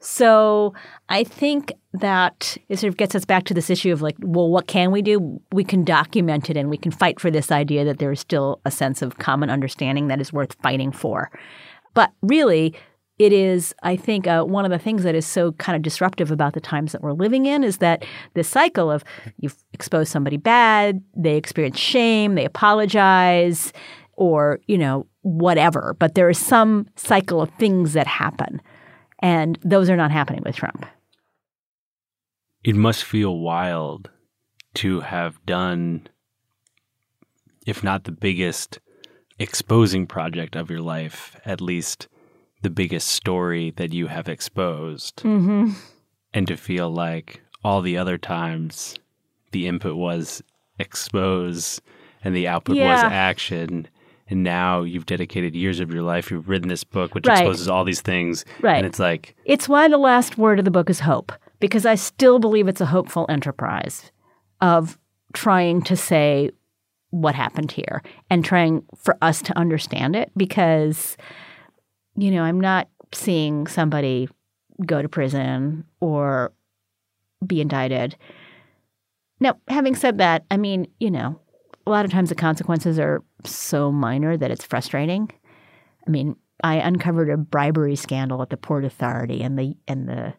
[0.00, 0.74] So
[1.08, 4.48] I think that it sort of gets us back to this issue of like, well,
[4.48, 5.40] what can we do?
[5.52, 8.60] We can document it and we can fight for this idea that there is still
[8.64, 11.32] a sense of common understanding that is worth fighting for.
[11.94, 12.76] But really,
[13.18, 16.30] it is, I think, uh, one of the things that is so kind of disruptive
[16.30, 18.04] about the times that we're living in is that
[18.34, 19.02] this cycle of
[19.38, 23.72] you've exposed somebody bad, they experience shame, they apologize,
[24.12, 25.96] or, you know, whatever.
[25.98, 28.60] But there is some cycle of things that happen.
[29.20, 30.86] And those are not happening with Trump.
[32.64, 34.10] It must feel wild
[34.74, 36.08] to have done,
[37.66, 38.78] if not the biggest
[39.40, 42.08] exposing project of your life, at least
[42.62, 45.70] the biggest story that you have exposed mm-hmm.
[46.34, 48.94] and to feel like all the other times
[49.52, 50.42] the input was
[50.78, 51.80] expose
[52.24, 52.92] and the output yeah.
[52.92, 53.86] was action
[54.30, 57.40] and now you've dedicated years of your life you've written this book which right.
[57.40, 60.70] exposes all these things right and it's like it's why the last word of the
[60.70, 64.12] book is hope because i still believe it's a hopeful enterprise
[64.60, 64.98] of
[65.32, 66.50] trying to say
[67.10, 71.16] what happened here and trying for us to understand it because,
[72.18, 74.28] you know, I'm not seeing somebody
[74.84, 76.52] go to prison or
[77.46, 78.16] be indicted.
[79.40, 81.40] Now, having said that, I mean, you know,
[81.86, 85.30] a lot of times the consequences are so minor that it's frustrating.
[86.06, 90.34] I mean, I uncovered a bribery scandal at the Port Authority, and the and the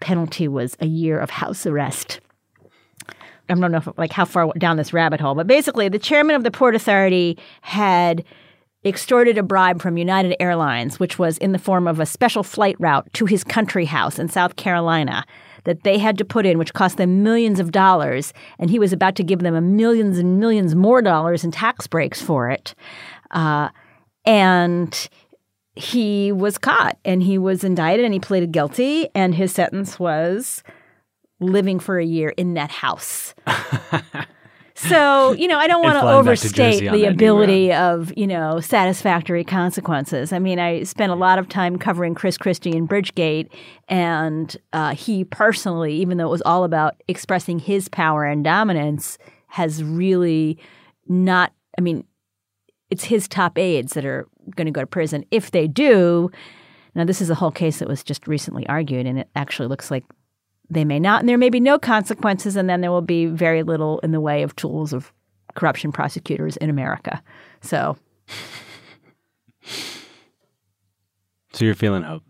[0.00, 2.20] penalty was a year of house arrest.
[3.48, 6.34] I don't know if, like how far down this rabbit hole, but basically, the chairman
[6.34, 8.24] of the Port Authority had
[8.84, 12.76] extorted a bribe from United Airlines, which was in the form of a special flight
[12.78, 15.24] route to his country house in South Carolina
[15.64, 18.32] that they had to put in, which cost them millions of dollars.
[18.58, 22.20] And he was about to give them millions and millions more dollars in tax breaks
[22.20, 22.74] for it.
[23.30, 23.70] Uh,
[24.24, 25.08] and
[25.74, 29.08] he was caught and he was indicted and he pleaded guilty.
[29.14, 30.62] And his sentence was
[31.40, 33.34] living for a year in that house.
[34.76, 40.32] So, you know, I don't want to overstate the ability of, you know, satisfactory consequences.
[40.32, 43.50] I mean, I spent a lot of time covering Chris Christie and Bridgegate,
[43.88, 49.16] and uh, he personally, even though it was all about expressing his power and dominance,
[49.46, 50.58] has really
[51.06, 52.04] not, I mean,
[52.90, 55.24] it's his top aides that are going to go to prison.
[55.30, 56.32] If they do,
[56.96, 59.90] now this is a whole case that was just recently argued, and it actually looks
[59.90, 60.04] like
[60.70, 63.62] they may not, and there may be no consequences, and then there will be very
[63.62, 65.12] little in the way of tools of
[65.54, 67.22] corruption prosecutors in America.
[67.60, 67.96] So,
[71.52, 72.22] so you're feeling hope.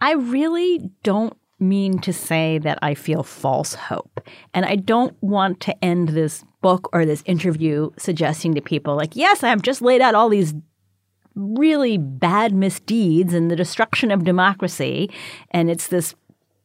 [0.00, 4.20] I really don't mean to say that I feel false hope.
[4.54, 9.16] And I don't want to end this book or this interview suggesting to people, like,
[9.16, 10.54] yes, I have just laid out all these
[11.34, 15.10] really bad misdeeds and the destruction of democracy.
[15.50, 16.14] And it's this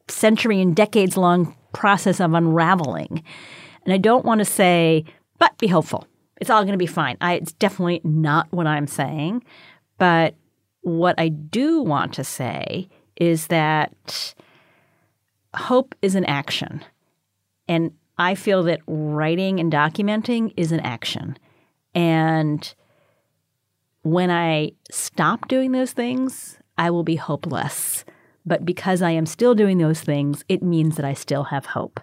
[0.08, 3.24] century and decades long process of unraveling.
[3.86, 5.06] And I don't want to say,
[5.40, 6.08] but be hopeful.
[6.40, 7.18] It's all going to be fine.
[7.22, 9.44] I, it's definitely not what I'm saying.
[9.98, 10.36] But
[10.82, 14.34] what I do want to say is that
[15.56, 16.84] hope is an action.
[17.68, 21.38] And I feel that writing and documenting is an action.
[21.96, 22.74] And
[24.02, 28.04] when I stop doing those things, I will be hopeless.
[28.46, 32.00] But because I am still doing those things, it means that I still have hope.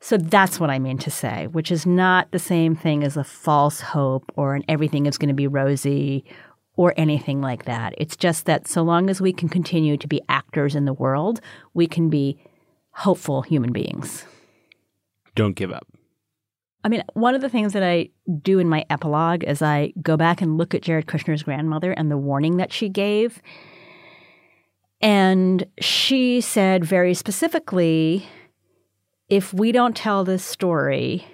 [0.00, 3.24] So that's what I mean to say, which is not the same thing as a
[3.24, 6.24] false hope or an everything is going to be rosy
[6.76, 7.94] or anything like that.
[7.96, 11.40] It's just that so long as we can continue to be actors in the world,
[11.72, 12.38] we can be
[12.90, 14.26] hopeful human beings.
[15.34, 15.86] Don't give up.
[16.84, 18.10] I mean, one of the things that I
[18.42, 22.10] do in my epilogue is I go back and look at Jared Kushner's grandmother and
[22.10, 23.40] the warning that she gave.
[25.04, 28.26] And she said very specifically
[29.28, 31.26] if we don't tell this story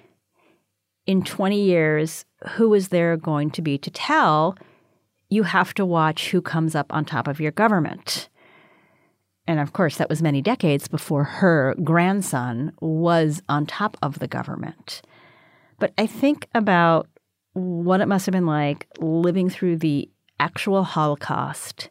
[1.06, 2.24] in 20 years,
[2.56, 4.56] who is there going to be to tell?
[5.28, 8.28] You have to watch who comes up on top of your government.
[9.46, 14.26] And of course, that was many decades before her grandson was on top of the
[14.26, 15.00] government.
[15.78, 17.08] But I think about
[17.52, 20.10] what it must have been like living through the
[20.40, 21.88] actual Holocaust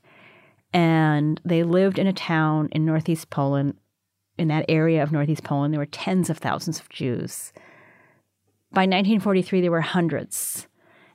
[0.73, 3.75] and they lived in a town in northeast Poland.
[4.37, 7.51] In that area of northeast Poland, there were tens of thousands of Jews.
[8.71, 10.67] By 1943, there were hundreds.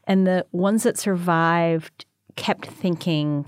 [0.07, 2.05] And the ones that survived
[2.36, 3.46] kept thinking,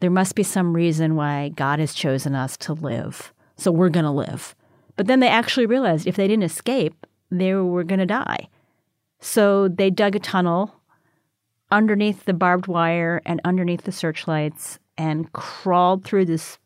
[0.00, 3.34] there must be some reason why God has chosen us to live.
[3.56, 4.54] So we're going to live.
[4.96, 8.48] But then they actually realized if they didn't escape, they were going to die.
[9.20, 10.74] So they dug a tunnel
[11.70, 16.58] underneath the barbed wire and underneath the searchlights and crawled through this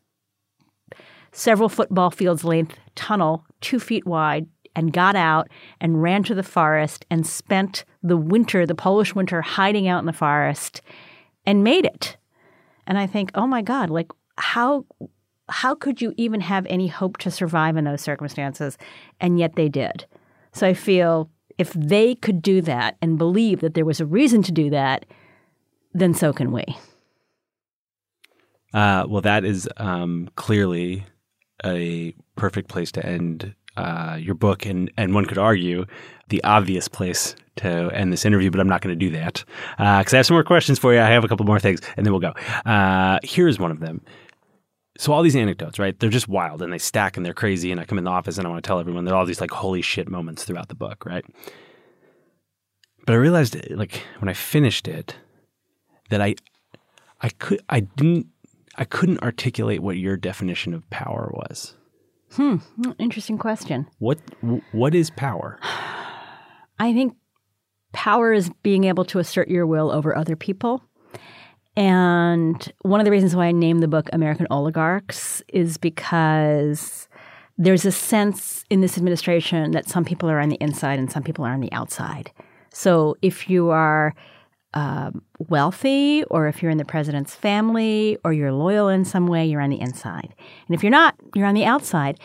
[1.31, 5.49] several football fields length tunnel, two feet wide, and got out
[5.81, 10.05] and ran to the forest and spent the winter, the Polish winter, hiding out in
[10.05, 10.81] the forest
[11.45, 12.17] and made it.
[12.87, 14.85] And I think, oh my God, like how
[15.49, 18.77] how could you even have any hope to survive in those circumstances?
[19.19, 20.05] And yet they did.
[20.53, 24.43] So I feel if they could do that and believe that there was a reason
[24.43, 25.05] to do that,
[25.93, 26.63] then so can we.
[28.73, 31.05] Uh, well, that is um, clearly
[31.65, 35.85] a perfect place to end uh, your book, and and one could argue
[36.29, 39.43] the obvious place to end this interview, but I'm not going to do that
[39.77, 40.99] because uh, I have some more questions for you.
[40.99, 42.33] I have a couple more things, and then we'll go.
[42.65, 44.01] Uh, here's one of them.
[44.97, 45.97] So all these anecdotes, right?
[45.97, 47.71] They're just wild and they stack and they're crazy.
[47.71, 49.39] And I come in the office and I want to tell everyone are all these
[49.39, 51.23] like holy shit moments throughout the book, right?
[53.05, 55.15] But I realized, like when I finished it,
[56.09, 56.35] that I,
[57.21, 58.27] I could, I didn't
[58.79, 61.75] I couldn't articulate what your definition of power was.
[62.31, 62.55] Hmm,
[62.97, 63.87] interesting question.
[63.99, 64.19] What
[64.71, 65.59] what is power?
[66.79, 67.15] I think
[67.91, 70.81] power is being able to assert your will over other people.
[71.75, 77.09] And one of the reasons why I named the book American Oligarchs is because
[77.57, 81.23] there's a sense in this administration that some people are on the inside and some
[81.23, 82.31] people are on the outside.
[82.71, 84.15] So if you are
[84.73, 89.45] um, wealthy or if you're in the president's family or you're loyal in some way,
[89.45, 90.33] you're on the inside.
[90.67, 92.19] And if you're not, you're on the outside.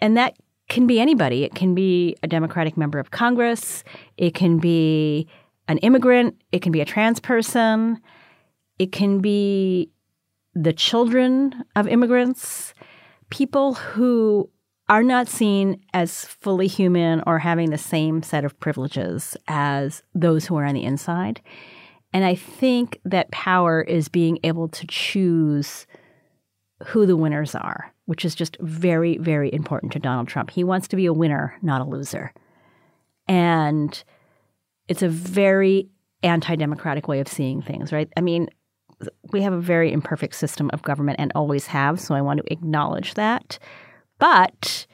[0.00, 0.36] And that
[0.68, 1.44] can be anybody.
[1.44, 3.84] It can be a Democratic member of Congress,
[4.16, 5.28] it can be
[5.68, 8.00] an immigrant, it can be a trans person,
[8.78, 9.90] it can be
[10.54, 12.74] the children of immigrants,
[13.30, 14.48] people who
[14.88, 20.46] are not seen as fully human or having the same set of privileges as those
[20.46, 21.40] who are on the inside.
[22.16, 25.86] And I think that power is being able to choose
[26.86, 30.48] who the winners are, which is just very, very important to Donald Trump.
[30.48, 32.32] He wants to be a winner, not a loser.
[33.28, 34.02] And
[34.88, 35.90] it's a very
[36.22, 38.08] anti democratic way of seeing things, right?
[38.16, 38.48] I mean,
[39.30, 42.50] we have a very imperfect system of government and always have, so I want to
[42.50, 43.58] acknowledge that.
[44.18, 44.86] But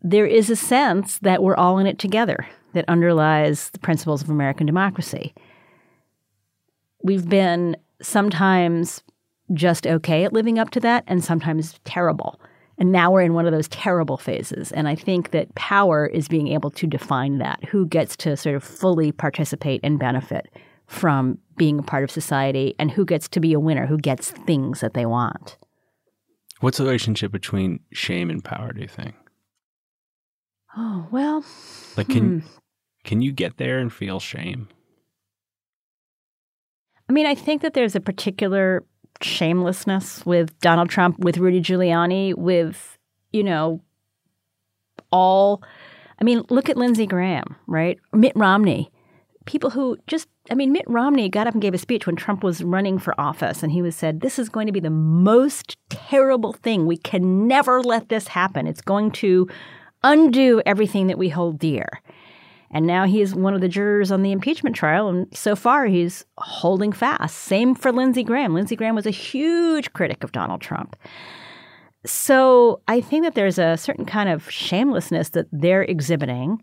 [0.00, 4.30] there is a sense that we're all in it together that underlies the principles of
[4.30, 5.34] American democracy.
[7.02, 9.02] We've been sometimes
[9.52, 12.40] just okay at living up to that and sometimes terrible.
[12.78, 14.72] And now we're in one of those terrible phases.
[14.72, 18.56] And I think that power is being able to define that who gets to sort
[18.56, 20.48] of fully participate and benefit
[20.86, 24.30] from being a part of society and who gets to be a winner, who gets
[24.30, 25.58] things that they want.
[26.60, 29.14] What's the relationship between shame and power, do you think?
[30.76, 31.44] Oh, well.
[31.96, 32.46] Like can hmm.
[33.04, 34.68] can you get there and feel shame?
[37.10, 38.84] I mean, I think that there's a particular
[39.20, 42.96] shamelessness with Donald Trump, with Rudy Giuliani, with,
[43.32, 43.82] you know,
[45.10, 45.60] all
[46.20, 47.98] I mean, look at Lindsey Graham, right?
[48.12, 48.92] Mitt Romney.
[49.44, 52.44] People who just I mean, Mitt Romney got up and gave a speech when Trump
[52.44, 55.76] was running for office, and he was said, This is going to be the most
[55.88, 56.86] terrible thing.
[56.86, 58.68] We can never let this happen.
[58.68, 59.48] It's going to
[60.04, 61.88] undo everything that we hold dear.
[62.72, 65.86] And now he is one of the jurors on the impeachment trial, and so far
[65.86, 67.36] he's holding fast.
[67.36, 68.54] Same for Lindsey Graham.
[68.54, 70.94] Lindsey Graham was a huge critic of Donald Trump.
[72.06, 76.62] So I think that there's a certain kind of shamelessness that they're exhibiting,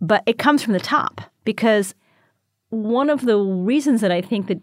[0.00, 1.94] but it comes from the top because
[2.68, 4.60] one of the reasons that I think that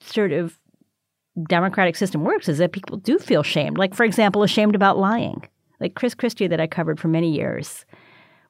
[0.00, 0.58] sort of
[1.48, 3.76] democratic system works is that people do feel shamed.
[3.76, 5.48] Like, for example, ashamed about lying.
[5.80, 7.84] Like Chris Christie, that I covered for many years,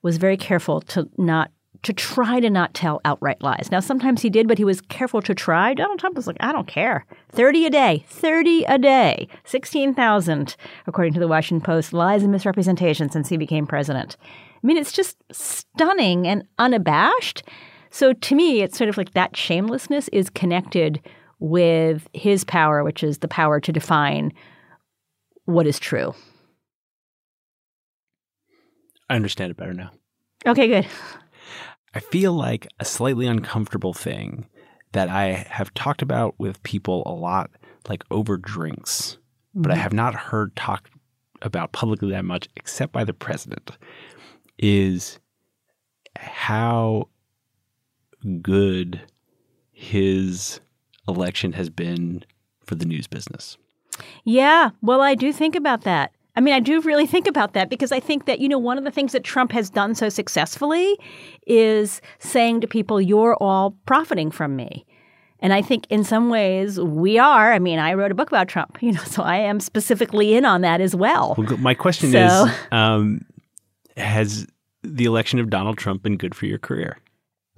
[0.02, 1.50] was very careful to not
[1.82, 3.68] to try to not tell outright lies.
[3.72, 5.74] Now, sometimes he did, but he was careful to try.
[5.74, 7.04] Donald Trump was like, I don't care.
[7.30, 10.56] 30 a day, 30 a day, 16,000,
[10.86, 14.16] according to the Washington Post, lies and misrepresentations since he became president.
[14.62, 17.42] I mean, it's just stunning and unabashed.
[17.90, 21.00] So to me, it's sort of like that shamelessness is connected
[21.40, 24.32] with his power, which is the power to define
[25.46, 26.14] what is true.
[29.10, 29.90] I understand it better now.
[30.46, 30.86] Okay, good.
[31.94, 34.46] I feel like a slightly uncomfortable thing
[34.92, 37.50] that I have talked about with people a lot,
[37.88, 39.18] like over drinks,
[39.50, 39.62] mm-hmm.
[39.62, 39.82] but I mm-hmm.
[39.82, 40.90] have not heard talked
[41.42, 43.72] about publicly that much, except by the president,
[44.58, 45.18] is
[46.16, 47.08] how
[48.40, 49.00] good
[49.72, 50.60] his
[51.08, 52.24] election has been
[52.64, 53.58] for the news business.
[54.24, 56.12] Yeah, well, I do think about that.
[56.34, 58.78] I mean, I do really think about that because I think that, you know, one
[58.78, 60.98] of the things that Trump has done so successfully
[61.46, 64.86] is saying to people, you're all profiting from me.
[65.40, 67.52] And I think in some ways we are.
[67.52, 70.44] I mean, I wrote a book about Trump, you know, so I am specifically in
[70.44, 71.34] on that as well.
[71.36, 73.20] well my question so, is um,
[73.96, 74.46] Has
[74.82, 76.96] the election of Donald Trump been good for your career?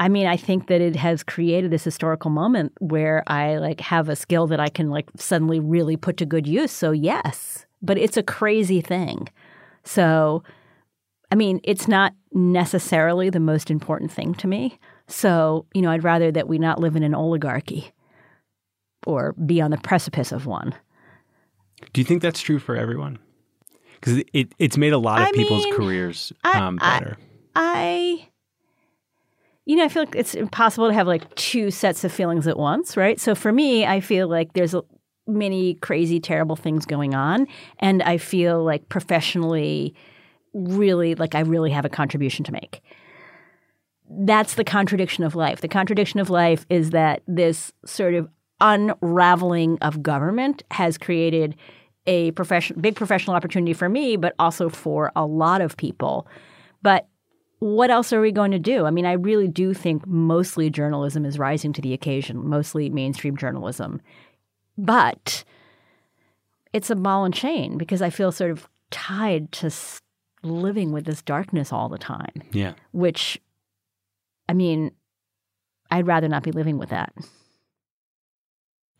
[0.00, 4.08] I mean, I think that it has created this historical moment where I like have
[4.08, 6.72] a skill that I can like suddenly really put to good use.
[6.72, 9.28] So yes, but it's a crazy thing.
[9.84, 10.42] So,
[11.30, 14.78] I mean, it's not necessarily the most important thing to me.
[15.06, 17.92] So, you know, I'd rather that we not live in an oligarchy
[19.06, 20.74] or be on the precipice of one.
[21.92, 23.18] Do you think that's true for everyone?
[23.94, 27.18] Because it, it's made a lot of I people's mean, careers um, I, better.
[27.54, 28.28] I,
[29.66, 32.58] you know, I feel like it's impossible to have like two sets of feelings at
[32.58, 33.20] once, right?
[33.20, 34.82] So for me, I feel like there's a,
[35.26, 37.46] many crazy, terrible things going on.
[37.78, 39.94] And I feel like professionally,
[40.52, 42.82] really, like I really have a contribution to make.
[44.10, 45.60] That's the contradiction of life.
[45.60, 48.28] The contradiction of life is that this sort of
[48.60, 51.56] unraveling of government has created
[52.06, 56.26] a profession, big professional opportunity for me, but also for a lot of people.
[56.82, 57.08] But
[57.60, 58.84] what else are we going to do?
[58.84, 63.38] I mean, I really do think mostly journalism is rising to the occasion, mostly mainstream
[63.38, 64.02] journalism.
[64.76, 65.44] But
[66.72, 69.70] it's a ball and chain because I feel sort of tied to
[70.42, 72.42] living with this darkness all the time.
[72.52, 72.74] Yeah.
[72.92, 73.40] Which,
[74.48, 74.90] I mean,
[75.90, 77.12] I'd rather not be living with that.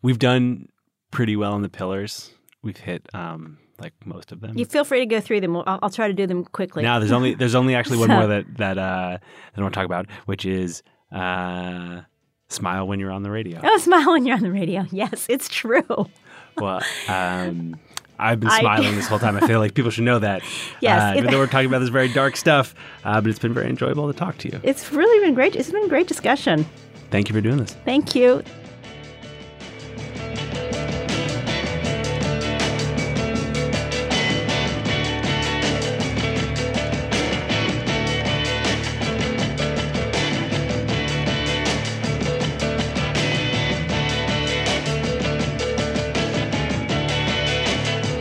[0.01, 0.69] We've done
[1.11, 2.31] pretty well in the pillars.
[2.61, 4.57] We've hit um, like most of them.
[4.57, 5.55] You feel free to go through them.
[5.57, 6.83] I'll, I'll try to do them quickly.
[6.83, 9.73] Now there's only there's only actually one So- more that that uh, that I want
[9.73, 12.01] to talk about, which is uh,
[12.49, 13.59] smile when you're on the radio.
[13.63, 14.85] Oh, smile when you're on the radio.
[14.91, 16.09] Yes, it's true.
[16.57, 17.75] Well, um,
[18.17, 19.35] I've been I- smiling this whole time.
[19.37, 20.41] I feel like people should know that.
[20.81, 22.75] Yes, uh, even though we're talking about this very dark stuff,
[23.05, 24.59] uh, but it's been very enjoyable to talk to you.
[24.63, 25.55] It's really been great.
[25.55, 26.65] It's been a great discussion.
[27.11, 27.73] Thank you for doing this.
[27.85, 28.43] Thank you.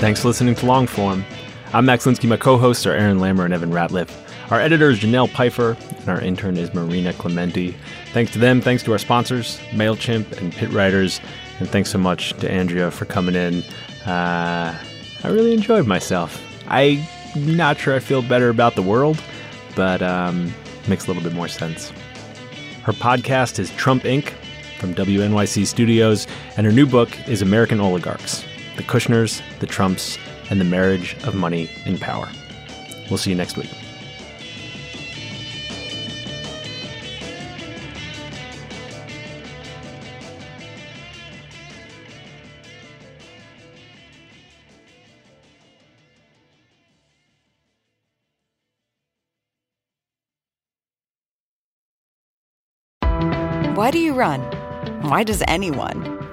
[0.04, 1.24] Thanks for listening to Longform.
[1.72, 2.28] I'm Max Linsky.
[2.28, 4.10] My co-hosts are Aaron Lammer and Evan Ratliff.
[4.52, 7.74] Our editor is Janelle Pfeiffer, and our intern is Marina Clementi.
[8.12, 8.60] Thanks to them.
[8.60, 11.22] Thanks to our sponsors, MailChimp and Pit Writers.
[11.58, 13.62] And thanks so much to Andrea for coming in.
[14.04, 14.78] Uh,
[15.22, 16.38] I really enjoyed myself.
[16.68, 17.02] I'm
[17.34, 19.18] not sure I feel better about the world,
[19.74, 20.52] but um,
[20.86, 21.94] makes a little bit more sense.
[22.82, 24.34] Her podcast is Trump Inc.
[24.78, 26.26] from WNYC Studios,
[26.58, 28.44] and her new book is American Oligarchs
[28.76, 30.18] The Kushners, the Trumps,
[30.50, 32.28] and the Marriage of Money and Power.
[33.08, 33.70] We'll see you next week.
[53.76, 54.40] Why do you run?
[55.02, 56.13] Why does anyone?